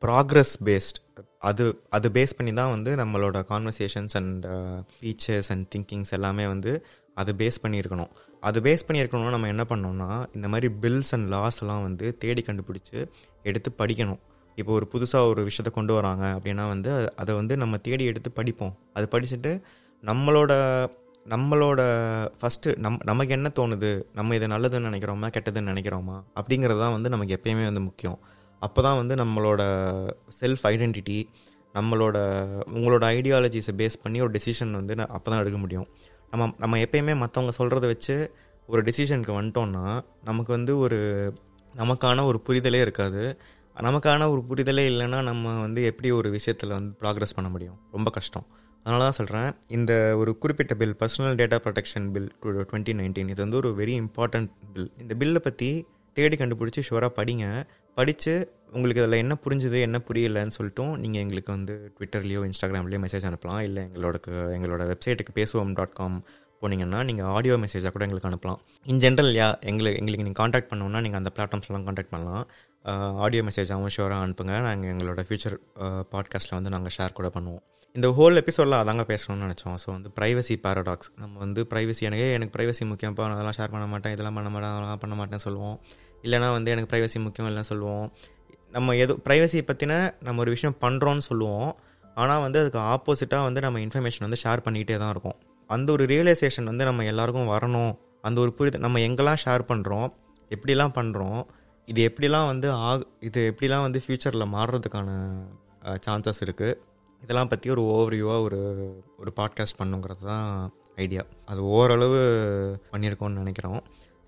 [0.06, 0.98] ப்ராக்ரஸ் பேஸ்ட்
[1.40, 4.46] அது அது பேஸ் பண்ணி தான் வந்து நம்மளோட conversations and
[4.94, 6.72] features and thinkings எல்லாமே வந்து
[7.16, 8.12] அது பேஸ் பண்ணியிருக்கணும்.
[8.40, 13.08] அது பேஸ் பண்ணியிருக்கணும்னா நம்ம என்ன பண்ணோம்னா இந்த மாதிரி பில்ஸ் அண்ட் லாஸ் எல்லாம் வந்து தேடி கண்டுபிடிச்சி
[13.44, 14.20] எடுத்து படிக்கணும்.
[14.58, 18.74] இப்போ ஒரு புதுசாக ஒரு விஷயத்த கொண்டு வராங்க அப்படின்னா வந்து அதை வந்து நம்ம தேடி எடுத்து படிப்போம்.
[18.94, 19.52] அது படிச்சுட்டு
[20.04, 20.54] நம்மளோட
[21.26, 21.82] நம்மளோட
[22.40, 23.90] ஃபஸ்ட்டு நம் நமக்கு என்ன தோணுது?
[24.14, 25.28] நம்ம இதை நல்லதுன்னு நினைக்கிறோமா?
[25.36, 26.16] கெட்டதுன்னு நினைக்கிறோமா?
[26.40, 28.18] அப்படிங்கிறது தான் வந்து நமக்கு எப்பயுமே வந்து முக்கியம்.
[28.62, 29.62] அப்போ தான் வந்து நம்மளோட
[30.40, 31.20] செல்ஃப் ஐடென்டிட்டி
[31.76, 32.18] நம்மளோட
[32.78, 35.88] உங்களோட ஐடியாலஜிஸை பேஸ் பண்ணி ஒரு டெசிஷன் வந்து அப்போ தான் எடுக்க முடியும்.
[36.32, 38.16] நம்ம நம்ம எப்பயுமே மற்றவங்க சொல்கிறத வச்சு
[38.70, 39.84] ஒரு டெசிஷனுக்கு வந்துட்டோம்னா
[40.24, 41.00] நமக்கு வந்து ஒரு
[41.74, 43.24] நமக்கான ஒரு புரிதலே இருக்காது.
[43.86, 47.78] நமக்கான ஒரு புரிதலே இல்லைன்னா நம்ம வந்து எப்படி ஒரு விஷயத்தில் வந்து ப்ராக்ரஸ் பண்ண முடியும்?
[47.96, 48.46] ரொம்ப கஷ்டம்.
[48.84, 53.42] அதனால தான் சொல்கிறேன் இந்த ஒரு குறிப்பிட்ட bill personal data protection bill two twenty nineteen இது
[53.46, 55.70] வந்து ஒரு வெரி இம்பார்ட்டன்ட் பில் இந்த பில்லை பற்றி
[56.18, 57.46] தேடி கண்டுபிடிச்சி ஷுவராக படிங்க.
[57.98, 58.34] படித்து
[58.76, 63.62] உங்களுக்கு இதில் என்ன புரிஞ்சுது என்ன புரியலைன்னு சொல்லிட்டும் நீங்கள் எங்களுக்கு வந்து ட்விட்டர்லேயோ இன்ஸ்டாகிராம்லேயோ மெசேஜ் அனுப்பலாம்.
[63.68, 64.18] இல்லை எங்களோட
[64.58, 66.18] எங்களோட வெப்சைட்டுக்கு பேசுவோம் டாட் காம்
[66.62, 68.60] போனீங்கன்னா நீங்கள் ஆடியோ மெசேஜாக கூட எங்களுக்கு அனுப்பலாம்.
[68.92, 72.46] இன் ஜென்ரல் யா எங்களுக்கு எங்களுக்கு நீங்கள் காண்டாக்ட் பண்ணோன்னா நீங்கள் அந்த பிளாட்ஃபார்ம்ஸ்லாம் காண்டாக்ட் பண்ணலாம்.
[73.26, 74.54] ஆடியோ மெசேஜாகவும் ஷோராக அனுப்புங்க.
[74.68, 75.56] நாங்கள் எங்களோட ஃபியூச்சர்
[76.14, 77.64] பாட்காஸ்ட்டில் வந்து நாங்கள் ஷேர் கூட பண்ணுவோம்.
[77.96, 79.78] இந்த ஹோல் எபிசோடில் அதாங்க பேசணும்னு நினச்சோம்.
[79.84, 83.86] ஸோ வந்து ப்ரைவசி பேரடாக்ஸ் நம்ம வந்து ப்ரைவசி எனக்கு எனக்கு ப்ரைவசி முக்கியம்ப்பா நான் அதெல்லாம் ஷேர் பண்ண
[83.94, 85.78] மாட்டேன் இதெல்லாம் பண்ண மாட்டேன் அதெல்லாம் பண்ண மாட்டேன்னு சொல்லுவோம்.
[86.26, 88.06] இல்லைனா வந்து எனக்கு ப்ரைவசி முக்கியம் இல்லைன்னு சொல்லுவோம்.
[88.78, 89.94] நம்ம எது ப்ரைவசி பற்றின
[90.28, 91.70] நம்ம ஒரு விஷயம் பண்ணுறோன்னு சொல்லுவோம்.
[92.18, 95.38] ஆனால் வந்து அதுக்கு ஆப்போசிட்டாக வந்து நம்ம இன்ஃபர்மேஷன் வந்து ஷேர் பண்ணிகிட்டே தான் இருக்கும்.
[95.70, 97.92] அந்த ஒரு ரியலைசேஷன் வந்து நம்ம எல்லாருக்கும் வரணும்.
[98.28, 100.08] அந்த ஒரு புரிதல் நம்ம எங்கெல்லாம் ஷேர் பண்ணுறோம்
[100.56, 101.40] எப்படிலாம் பண்ணுறோம்
[101.88, 105.38] இது எப்படிலாம் வந்து ஆ இது எப்படிலாம் வந்து ஃப்யூச்சரில் மாறுறதுக்கான
[105.84, 106.74] சான்சஸ் இருக்குது
[107.22, 108.60] இதெல்லாம் பற்றி ஒரு ஓவர்வியூவாக ஒரு
[109.18, 112.18] ஒரு பாட்காஸ்ட் பண்ணுங்கிறது தான் ஐடியா அது ஓரளவு
[112.92, 113.84] பண்ணியிருக்கோம்னு நினைக்கிறோம்.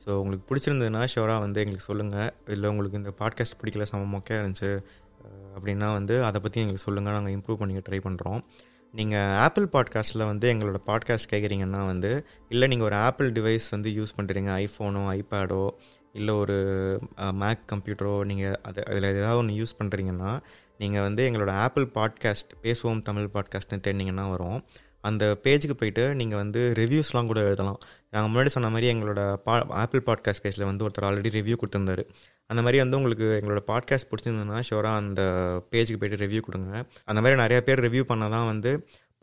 [0.06, 4.80] ஸோ உங்களுக்கு பிடிச்சிருந்ததுன்னா ஷோராக வந்து எங்களுக்கு சொல்லுங்கள் இல்லை உங்களுக்கு இந்த பாட்காஸ்ட் பிடிக்கல செம இருந்துச்சு
[5.56, 8.44] அப்படின்னா வந்து அதை பற்றி எங்களுக்கு சொல்லுங்கள் நாங்கள் இம்ப்ரூவ் பண்ணிக்க ட்ரை பண்ணுறோம்
[8.92, 14.10] நீங்கள் ஆப்பிள் பாட்காஸ்ட்டில் வந்து எங்களோட பாட்காஸ்ட் கேட்குறீங்கன்னா வந்து இல்லை நீங்கள் ஒரு ஆப்பிள் டிவைஸ் வந்து யூஸ்
[14.18, 15.70] பண்ணுறீங்க ஐஃபோனோ ஐபேடோ
[16.14, 16.58] இல்லை ஒரு
[17.34, 20.32] மேக் கம்ப்யூட்டரோ நீங்கள் அது அதில் ஏதாவது ஒன்று யூஸ் பண்ணுறீங்கன்னா
[20.78, 24.60] நீங்கள் வந்து எங்களோட ஆப்பிள் பாட்காஸ்ட் பேசுவோம் தமிழ் பாட்காஸ்ட்னு தேடினீங்கன்னா வரும்.
[25.02, 27.80] அந்த பேஜுக்கு போயிட்டு நீங்கள் வந்து ரிவ்யூஸ்லாம் கூட எழுதலாம்.
[28.10, 32.04] நாங்கள் முன்னாடி சொன்ன மாதிரி எங்களோட பா ஆப்பிள் பாட்காஸ்ட் பேஜில் வந்து ஒருத்தர் ஆல்ரெடி ரிவ்யூ கொடுத்துருந்தாரு.
[32.48, 35.22] அந்த மாதிரி வந்து உங்களுக்கு எங்களோட பாட்காஸ்ட் பிடிச்சிருந்ததுன்னா ஷோராக அந்த
[35.72, 36.72] பேஜுக்கு போயிட்டு ரிவ்யூ கொடுங்க.
[37.06, 38.72] அந்த மாதிரி நிறையா பேர் ரிவ்யூ பண்ணால் தான் வந்து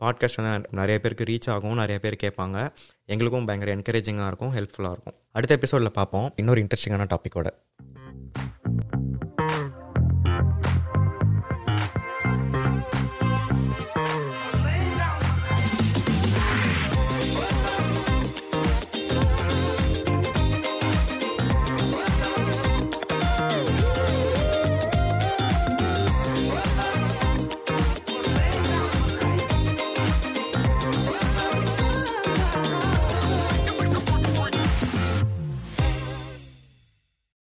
[0.03, 2.69] பாட்காஸ்ட் வந்து நிறைய பேருக்கு ரீச் ஆகும் நிறைய பேர் கேட்பாங்க.
[3.05, 5.13] எங்களுக்கும் பயங்கர என்கரேஜிங்காக இருக்கும் ஹெல்ப்ஃபுல்லாக இருக்கும்.
[5.31, 6.33] அடுத்த எபிசோடில் பார்ப்போம்.
[6.35, 7.49] இன்னொரு இன்ட்ரெஸ்டிங்கான டாப்பிக்கோட